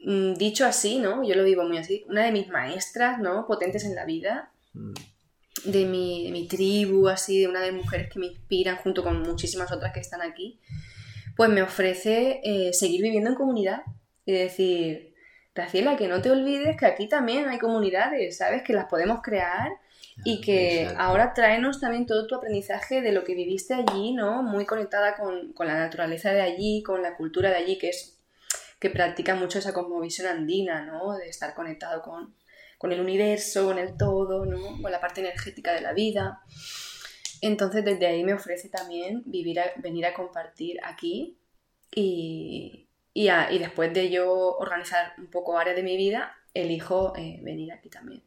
[0.04, 1.26] dicho así, ¿no?
[1.26, 3.46] Yo lo vivo muy así, una de mis maestras, ¿no?
[3.46, 4.52] Potentes en la vida.
[4.72, 4.92] Mm.
[5.64, 9.22] De mi, de mi tribu, así, de una de mujeres que me inspiran junto con
[9.22, 10.60] muchísimas otras que están aquí,
[11.36, 13.82] pues me ofrece eh, seguir viviendo en comunidad
[14.26, 15.14] y decir,
[15.54, 18.62] Graciela, que no te olvides que aquí también hay comunidades, ¿sabes?
[18.62, 19.70] Que las podemos crear
[20.24, 24.42] y que ahora tráenos también todo tu aprendizaje de lo que viviste allí, ¿no?
[24.42, 28.18] Muy conectada con, con, la naturaleza de allí, con la cultura de allí, que es
[28.84, 31.16] que practica mucho esa cosmovisión andina, ¿no?
[31.16, 32.34] De estar conectado con,
[32.76, 34.82] con el universo, con el todo, ¿no?
[34.82, 36.42] Con la parte energética de la vida.
[37.40, 41.38] Entonces desde ahí me ofrece también vivir venir a compartir aquí
[41.96, 47.72] y, y, después de yo organizar un poco áreas de mi vida, elijo eh, venir
[47.72, 48.22] aquí también.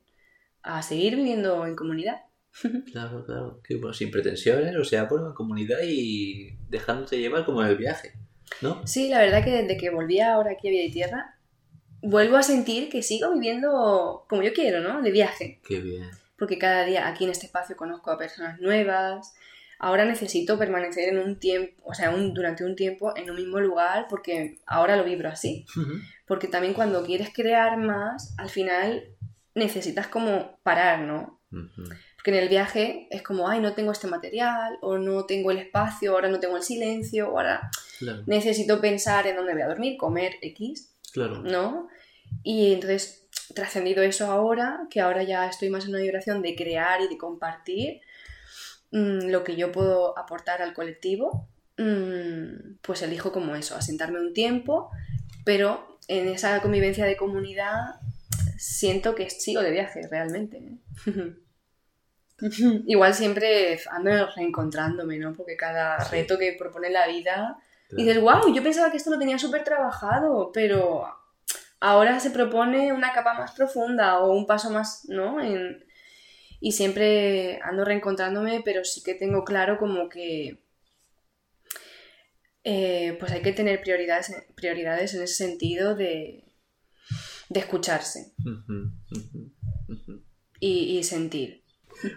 [0.64, 2.24] A seguir viviendo en comunidad.
[2.92, 3.62] Claro, claro.
[3.64, 7.78] Que, bueno, sin pretensiones, o sea, bueno, en comunidad y dejándote llevar como en el
[7.78, 8.14] viaje,
[8.62, 8.86] ¿no?
[8.86, 11.38] Sí, la verdad que desde que volví ahora aquí a Vida y Tierra,
[12.02, 15.02] vuelvo a sentir que sigo viviendo como yo quiero, ¿no?
[15.02, 15.60] De viaje.
[15.68, 16.10] Qué bien.
[16.38, 19.34] Porque cada día aquí en este espacio conozco a personas nuevas,
[19.80, 23.60] ahora necesito permanecer en un tiempo, o sea, un, durante un tiempo en un mismo
[23.60, 25.66] lugar porque ahora lo vibro así.
[26.26, 29.04] Porque también cuando quieres crear más, al final
[29.56, 31.42] necesitas como parar, ¿no?
[31.50, 35.60] Porque en el viaje es como, ay, no tengo este material, o no tengo el
[35.60, 37.70] espacio, ahora no tengo el silencio, ahora
[38.26, 41.42] necesito pensar en dónde voy a dormir, comer X, claro.
[41.42, 41.88] ¿no?
[42.44, 47.02] Y entonces, trascendido eso ahora, que ahora ya estoy más en una vibración de crear
[47.02, 48.02] y de compartir,
[48.92, 54.34] Mm, lo que yo puedo aportar al colectivo, mm, pues elijo como eso, asentarme un
[54.34, 54.90] tiempo,
[55.44, 58.00] pero en esa convivencia de comunidad
[58.58, 60.58] siento que sigo de viaje realmente.
[60.58, 61.34] ¿eh?
[62.88, 65.34] Igual siempre ando reencontrándome, ¿no?
[65.34, 67.58] Porque cada reto que propone la vida,
[67.92, 71.06] y dices, wow, yo pensaba que esto lo tenía súper trabajado, pero
[71.80, 75.42] ahora se propone una capa más profunda o un paso más, ¿no?
[75.42, 75.86] En,
[76.60, 80.64] y siempre ando reencontrándome, pero sí que tengo claro como que
[82.64, 86.44] eh, pues hay que tener prioridades, prioridades en ese sentido de,
[87.50, 88.34] de escucharse
[90.60, 91.64] y, sentir.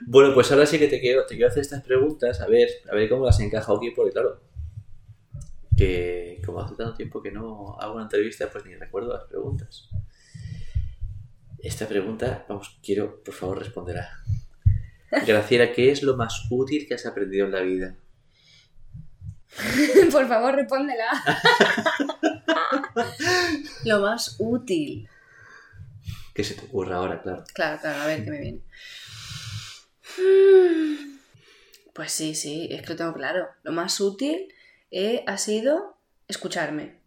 [0.07, 2.95] Bueno, pues ahora sí que te quiero, te quiero hacer estas preguntas, a ver, a
[2.95, 4.41] ver cómo las encaja aquí, porque claro,
[5.81, 9.89] que como hace tanto tiempo que no hago una entrevista, pues ni recuerdo las preguntas.
[11.59, 14.23] Esta pregunta, vamos, quiero por favor responder a
[15.27, 17.97] Graciela, ¿qué es lo más útil que has aprendido en la vida?
[20.13, 21.11] por favor, respóndela.
[23.85, 25.09] lo más útil.
[26.35, 27.45] ¿Qué se te ocurra ahora, claro?
[27.55, 28.61] Claro, claro, a ver qué me viene.
[31.93, 33.49] Pues sí, sí, es que lo tengo claro.
[33.63, 34.47] Lo más útil
[34.91, 35.97] eh, ha sido
[36.29, 36.99] escucharme.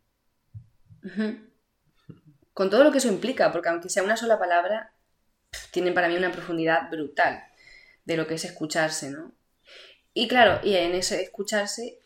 [2.53, 4.93] Con todo lo que eso implica, porque aunque sea una sola palabra,
[5.71, 7.43] tiene para mí una profundidad brutal
[8.05, 9.33] de lo que es escucharse, ¿no?
[10.13, 11.99] Y claro, y en ese escucharse,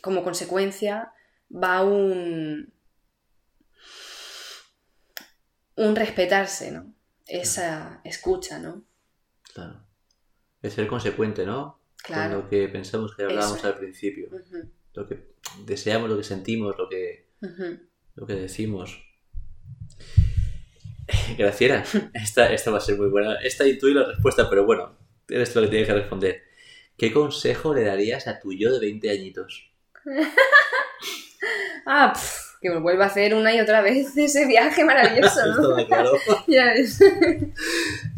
[0.00, 1.12] como consecuencia,
[1.52, 2.72] va un.
[5.76, 6.92] un respetarse, ¿no?
[7.26, 8.84] Esa escucha, ¿no?
[9.54, 9.86] Claro.
[10.60, 11.80] Es ser consecuente, ¿no?
[12.02, 12.34] Claro.
[12.34, 14.28] Con lo que pensamos que hablábamos al principio.
[14.94, 15.32] Lo que
[15.64, 17.28] deseamos, lo que sentimos, lo que,
[18.14, 19.02] lo que decimos.
[21.38, 23.36] Graciela, esta, esta va a ser muy buena.
[23.36, 24.96] Esta intuí la respuesta, pero bueno,
[25.28, 26.42] eres lo que tienes que responder.
[26.96, 29.70] ¿Qué consejo le darías a tu yo de 20 añitos?
[31.86, 32.12] ah,
[32.60, 35.86] que me vuelva a hacer una y otra vez ese viaje maravilloso, ¿no?
[36.46, 36.98] ya ves.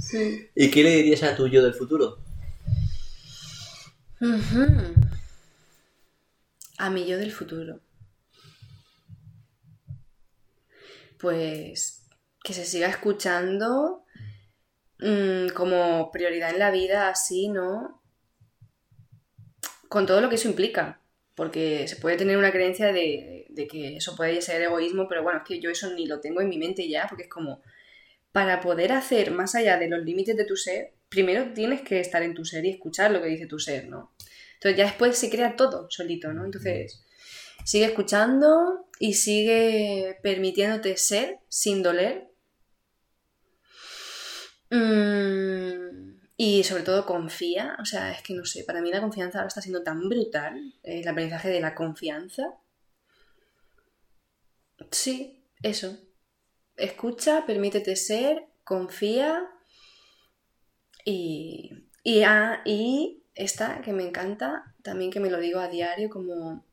[0.00, 0.50] sí.
[0.54, 2.18] ¿Y qué le dirías a tu yo del futuro?
[6.78, 7.80] A mi yo del futuro.
[11.18, 12.06] Pues
[12.42, 14.04] que se siga escuchando
[14.98, 18.00] Mm, como prioridad en la vida, así, ¿no?
[19.88, 21.00] Con todo lo que eso implica.
[21.34, 25.44] Porque se puede tener una creencia de, que eso puede ser egoísmo, pero bueno, es
[25.44, 27.60] que yo eso ni lo tengo en mi mente ya, porque es como,
[28.32, 32.22] para poder hacer más allá de los límites de tu ser, primero tienes que estar
[32.22, 34.12] en tu ser y escuchar lo que dice tu ser, ¿no?
[34.64, 36.44] Entonces ya después se crea todo solito, ¿no?
[36.44, 37.04] Entonces,
[37.64, 42.34] sigue escuchando y sigue permitiéndote ser sin doler
[44.70, 49.38] Mm, Y sobre todo confía, o sea, es que no sé, para mí la confianza
[49.38, 52.54] ahora está siendo tan brutal, el aprendizaje de la confianza.
[54.90, 55.96] Sí, eso.
[56.76, 59.48] Escucha, permítete ser, confía
[61.04, 61.70] y,
[62.02, 66.64] y, ah, y esta que me encanta, también que me lo digo a diario, como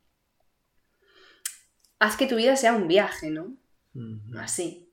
[1.99, 3.57] haz que tu vida sea un viaje, ¿no?
[4.37, 4.89] Así.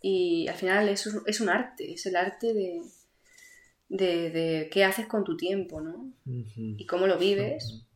[0.00, 2.82] Y al final es, es un arte, es el arte de,
[3.88, 6.12] de, qué haces con tu tiempo, ¿no?
[6.24, 7.86] Y cómo lo vives.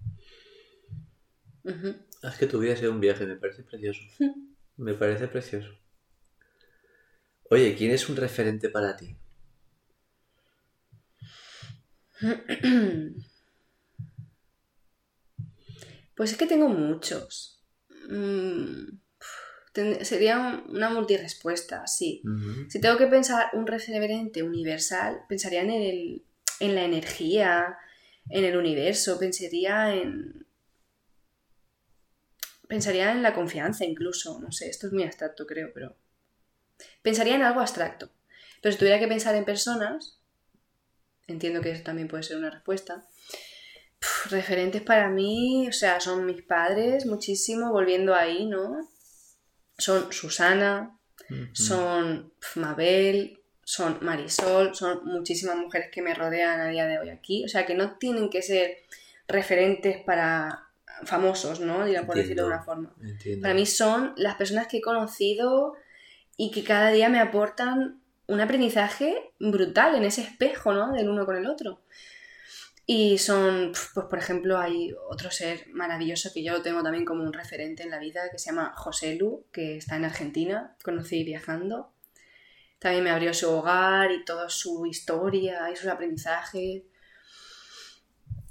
[2.22, 4.02] Haz que tu vida sea un viaje, me parece precioso.
[4.76, 5.70] me parece precioso.
[7.50, 9.16] Oye, ¿quién es un referente para ti?
[16.16, 17.62] Pues es que tengo muchos.
[18.08, 18.98] Mm,
[20.00, 22.22] sería una multirespuesta, sí.
[22.70, 26.24] Si tengo que pensar un referente universal, pensaría en, el,
[26.60, 27.76] en la energía,
[28.30, 30.46] en el universo, pensaría en...
[32.66, 35.96] Pensaría en la confianza incluso, no sé, esto es muy abstracto creo, pero...
[37.02, 38.10] Pensaría en algo abstracto.
[38.60, 40.15] Pero si tuviera que pensar en personas,
[41.26, 43.06] entiendo que eso también puede ser una respuesta.
[44.30, 48.88] referentes para mí, o sea, son mis padres, muchísimo, volviendo ahí, ¿no?
[49.78, 50.98] Son Susana,
[51.52, 57.44] son Mabel, son Marisol, son muchísimas mujeres que me rodean a día de hoy aquí.
[57.44, 58.78] O sea, que no tienen que ser
[59.26, 60.66] referentes para
[61.04, 61.84] famosos, ¿no?
[62.06, 62.94] por decirlo de una forma.
[63.42, 65.74] Para mí son las personas que he conocido
[66.36, 70.92] y que cada día me aportan un aprendizaje brutal en ese espejo, ¿no?
[70.92, 71.80] Del uno con el otro.
[72.88, 77.24] Y son, pues por ejemplo, hay otro ser maravilloso que yo lo tengo también como
[77.24, 81.24] un referente en la vida, que se llama José Lu, que está en Argentina, conocí
[81.24, 81.92] viajando.
[82.78, 86.82] También me abrió su hogar y toda su historia y sus aprendizajes.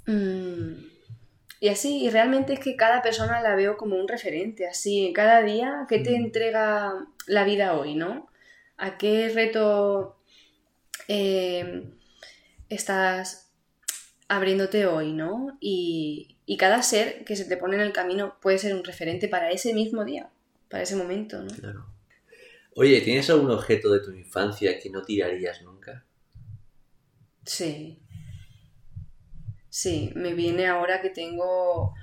[0.06, 0.96] Mm.
[1.60, 5.40] Y así, y realmente es que cada persona la veo como un referente, así, cada
[5.40, 6.92] día, ¿qué te entrega
[7.26, 8.28] la vida hoy, no?
[8.78, 10.16] ¿A qué reto
[11.08, 11.90] eh,
[12.68, 13.52] estás
[14.28, 15.56] abriéndote hoy, ¿no?
[15.60, 19.50] Y, cada ser que se te pone en el camino puede ser un referente para
[19.50, 20.30] ese mismo día,
[20.70, 21.48] para ese momento, ¿no?
[21.48, 21.86] Claro.
[22.74, 26.04] Oye, ¿tienes algún objeto de tu infancia que no tirarías nunca?
[27.44, 28.00] Sí.
[29.68, 31.94] Sí, me viene ahora que tengo...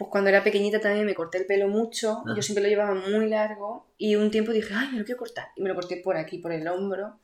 [0.00, 3.28] Pues cuando era pequeñita también me corté el pelo mucho, yo siempre lo llevaba muy
[3.28, 5.48] largo y un tiempo dije, ay, me lo quiero cortar.
[5.56, 7.20] Y me lo corté por aquí, por el hombro.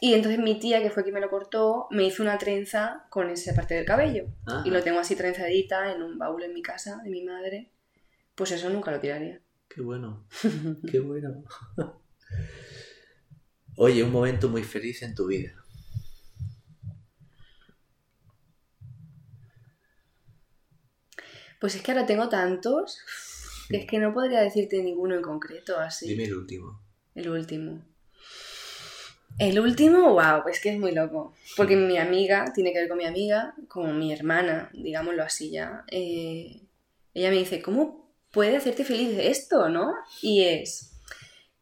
[0.00, 3.30] Y entonces mi tía, que fue quien me lo cortó, me hizo una trenza con
[3.30, 4.24] esa parte del cabello.
[4.64, 7.70] Y lo tengo así trenzadita en un baúl en mi casa de mi madre.
[8.34, 9.40] Pues eso nunca lo tiraría.
[9.68, 10.26] Qué bueno.
[10.90, 11.44] Qué bueno.
[13.76, 15.59] Oye, un momento muy feliz en tu vida.
[21.60, 22.98] Pues es que ahora tengo tantos
[23.68, 26.08] que es que no podría decirte ninguno en concreto así.
[26.08, 26.80] Dime el último.
[27.14, 27.84] El último.
[29.38, 31.34] El último, wow, es que es muy loco.
[31.56, 35.84] Porque mi amiga, tiene que ver con mi amiga, como mi hermana, digámoslo así ya.
[35.90, 36.62] Eh,
[37.14, 39.94] ella me dice, ¿cómo puede hacerte feliz esto, no?
[40.20, 40.96] Y es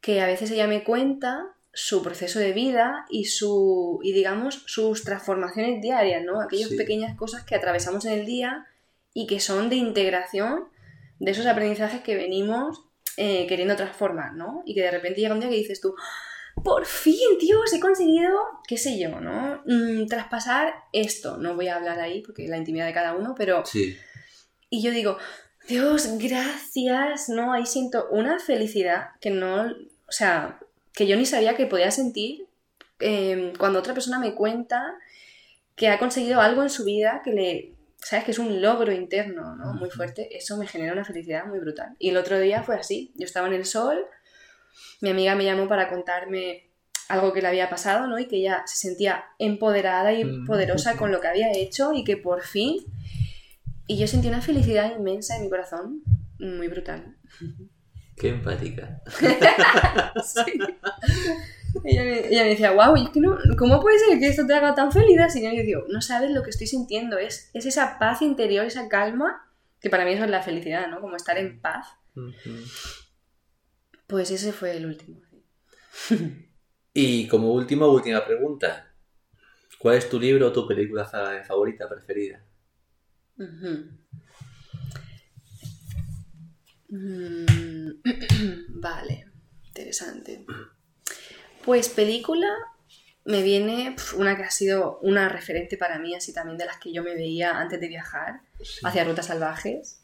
[0.00, 5.04] que a veces ella me cuenta su proceso de vida y su y digamos sus
[5.04, 6.40] transformaciones diarias, ¿no?
[6.40, 8.66] Aquellas pequeñas cosas que atravesamos en el día
[9.14, 10.68] y que son de integración
[11.18, 12.84] de esos aprendizajes que venimos
[13.16, 14.62] eh, queriendo transformar, ¿no?
[14.64, 15.94] Y que de repente llega un día que dices tú,
[16.62, 18.32] por fin, Dios, he conseguido,
[18.66, 19.62] qué sé yo, ¿no?
[19.66, 21.36] Mm, traspasar esto.
[21.36, 23.64] No voy a hablar ahí porque es la intimidad de cada uno, pero...
[23.66, 23.96] Sí.
[24.70, 25.18] Y yo digo,
[25.66, 27.52] Dios, gracias, ¿no?
[27.52, 30.58] Ahí siento una felicidad que no, o sea,
[30.92, 32.46] que yo ni sabía que podía sentir
[33.00, 34.94] em, cuando otra persona me cuenta
[35.76, 39.56] que ha conseguido algo en su vida que le, sabes que es un logro interno,
[39.56, 39.74] ¿no?
[39.74, 41.96] Muy fuerte, eso me genera una felicidad muy brutal.
[41.98, 44.04] Y el otro día fue así, yo estaba en el sol,
[45.00, 46.68] mi amiga me llamó para contarme
[47.08, 48.18] algo que le había pasado, ¿no?
[48.18, 50.46] Y que ella se sentía empoderada y mm.
[50.46, 52.84] poderosa con lo que había hecho y que por fin...
[53.90, 56.02] Y yo sentí una felicidad inmensa en mi corazón,
[56.38, 57.16] muy brutal.
[58.18, 59.00] Qué empática.
[60.22, 60.58] sí.
[61.84, 64.92] Ella me, decía, wow, es que no, ¿cómo puede ser que esto te haga tan
[64.92, 65.18] feliz?
[65.34, 68.88] Y yo digo, no sabes lo que estoy sintiendo, es, es esa paz interior, esa
[68.88, 69.48] calma,
[69.80, 71.00] que para mí eso es la felicidad, ¿no?
[71.00, 71.86] Como estar en paz.
[74.06, 75.20] Pues ese fue el último.
[76.94, 78.92] y como última, última pregunta.
[79.78, 82.44] ¿Cuál es tu libro o tu película favorita, preferida?
[86.88, 87.90] Mm,
[88.80, 89.26] vale,
[89.68, 90.44] interesante.
[91.68, 92.48] Pues película,
[93.26, 96.78] me viene pf, una que ha sido una referente para mí, así también de las
[96.78, 98.80] que yo me veía antes de viajar Sí.
[98.84, 100.02] hacia Rutas Salvajes,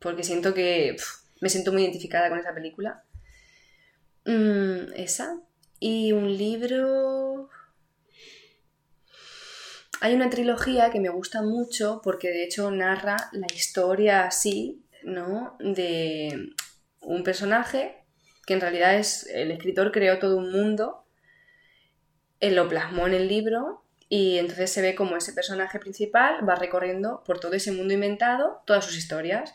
[0.00, 1.06] porque siento que pf,
[1.40, 3.04] me siento muy identificada con esa película.
[4.24, 5.40] Mm, esa.
[5.78, 7.50] Y un libro...
[10.00, 15.56] Hay una trilogía que me gusta mucho porque de hecho narra la historia así, ¿no?
[15.60, 16.50] De
[17.00, 17.97] un personaje
[18.48, 21.04] que en realidad es el escritor creó todo un mundo,
[22.40, 26.54] él lo plasmó en el libro y entonces se ve como ese personaje principal va
[26.54, 29.52] recorriendo por todo ese mundo inventado todas sus historias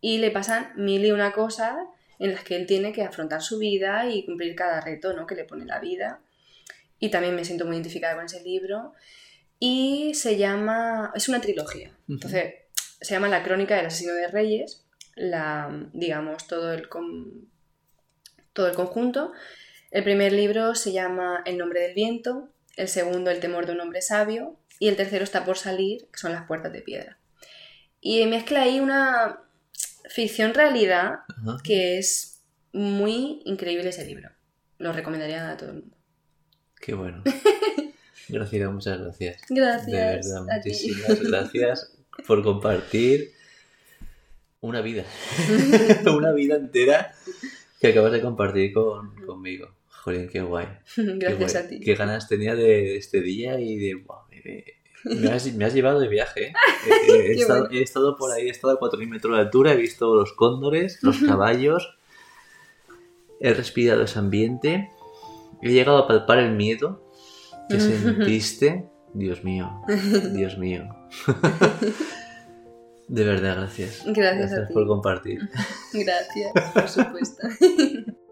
[0.00, 1.76] y le pasan mil y una cosas
[2.18, 5.26] en las que él tiene que afrontar su vida y cumplir cada reto ¿no?
[5.26, 6.22] que le pone la vida.
[6.98, 8.94] Y también me siento muy identificada con ese libro.
[9.58, 11.12] Y se llama.
[11.14, 11.92] Es una trilogía.
[12.08, 12.54] Entonces,
[13.00, 14.84] se llama La Crónica del Asesino de Reyes.
[15.16, 16.88] La, digamos, todo el,
[18.52, 19.32] todo el conjunto.
[19.90, 22.48] El primer libro se llama El nombre del viento.
[22.76, 24.56] El segundo, El temor de un hombre sabio.
[24.78, 27.18] Y el tercero está por salir, que son Las puertas de piedra.
[28.00, 29.40] Y mezcla ahí una
[30.08, 31.58] ficción-realidad Ajá.
[31.62, 32.40] que es
[32.72, 34.30] muy increíble ese libro.
[34.78, 35.96] Lo recomendaría a todo el mundo.
[36.80, 37.22] Qué bueno.
[38.28, 39.42] Graciela, muchas gracias.
[39.48, 39.86] Gracias.
[39.86, 40.70] De verdad, a ti.
[40.70, 41.92] muchísimas gracias
[42.26, 43.32] por compartir
[44.60, 45.04] una vida.
[46.06, 47.14] una vida entera
[47.82, 49.74] que acabas de compartir con, conmigo.
[49.88, 50.66] Jolín, qué guay.
[50.94, 51.64] Qué Gracias guay.
[51.64, 51.80] a ti.
[51.80, 53.96] Qué ganas tenía de este día y de...
[53.96, 54.64] buah, me,
[55.16, 56.46] me has, me has llevado de viaje.
[56.46, 56.52] ¿eh?
[57.08, 59.72] He, he Qué estado, he estado por ahí, he estado a 4.000 metros de altura,
[59.72, 61.98] he visto los cóndores, los caballos,
[63.40, 64.88] he respirado ese ambiente,
[65.60, 67.04] he llegado a palpar el miedo
[67.68, 68.88] que sentiste.
[69.14, 69.70] Dios mío,
[70.32, 70.88] Dios mío.
[73.08, 74.04] De verdad, gracias.
[74.06, 74.74] Gracias a ti.
[74.74, 75.40] por compartir.
[75.92, 77.46] Gracias, por supuesto.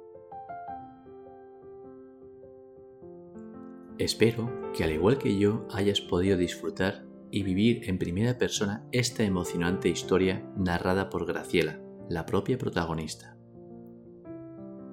[3.99, 9.25] Espero que al igual que yo hayas podido disfrutar y vivir en primera persona esta
[9.25, 13.37] emocionante historia narrada por Graciela, la propia protagonista.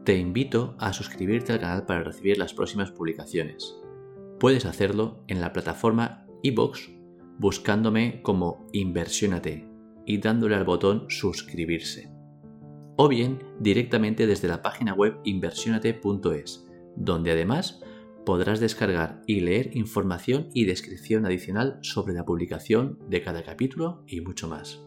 [0.04, 3.80] Te invito a suscribirte al canal para recibir las próximas publicaciones.
[4.40, 6.97] Puedes hacerlo en la plataforma iBox
[7.40, 9.68] buscándome como Inversiónate
[10.06, 12.12] y dándole al botón suscribirse.
[12.96, 17.84] O bien directamente desde la página web inversionate.es, donde además
[18.26, 24.22] podrás descargar y leer información y descripción adicional sobre la publicación de cada capítulo y
[24.22, 24.82] mucho más.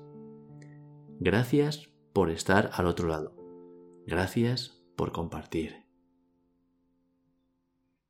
[1.20, 3.34] Gracias por estar al otro lado.
[4.06, 5.79] Gracias por compartir.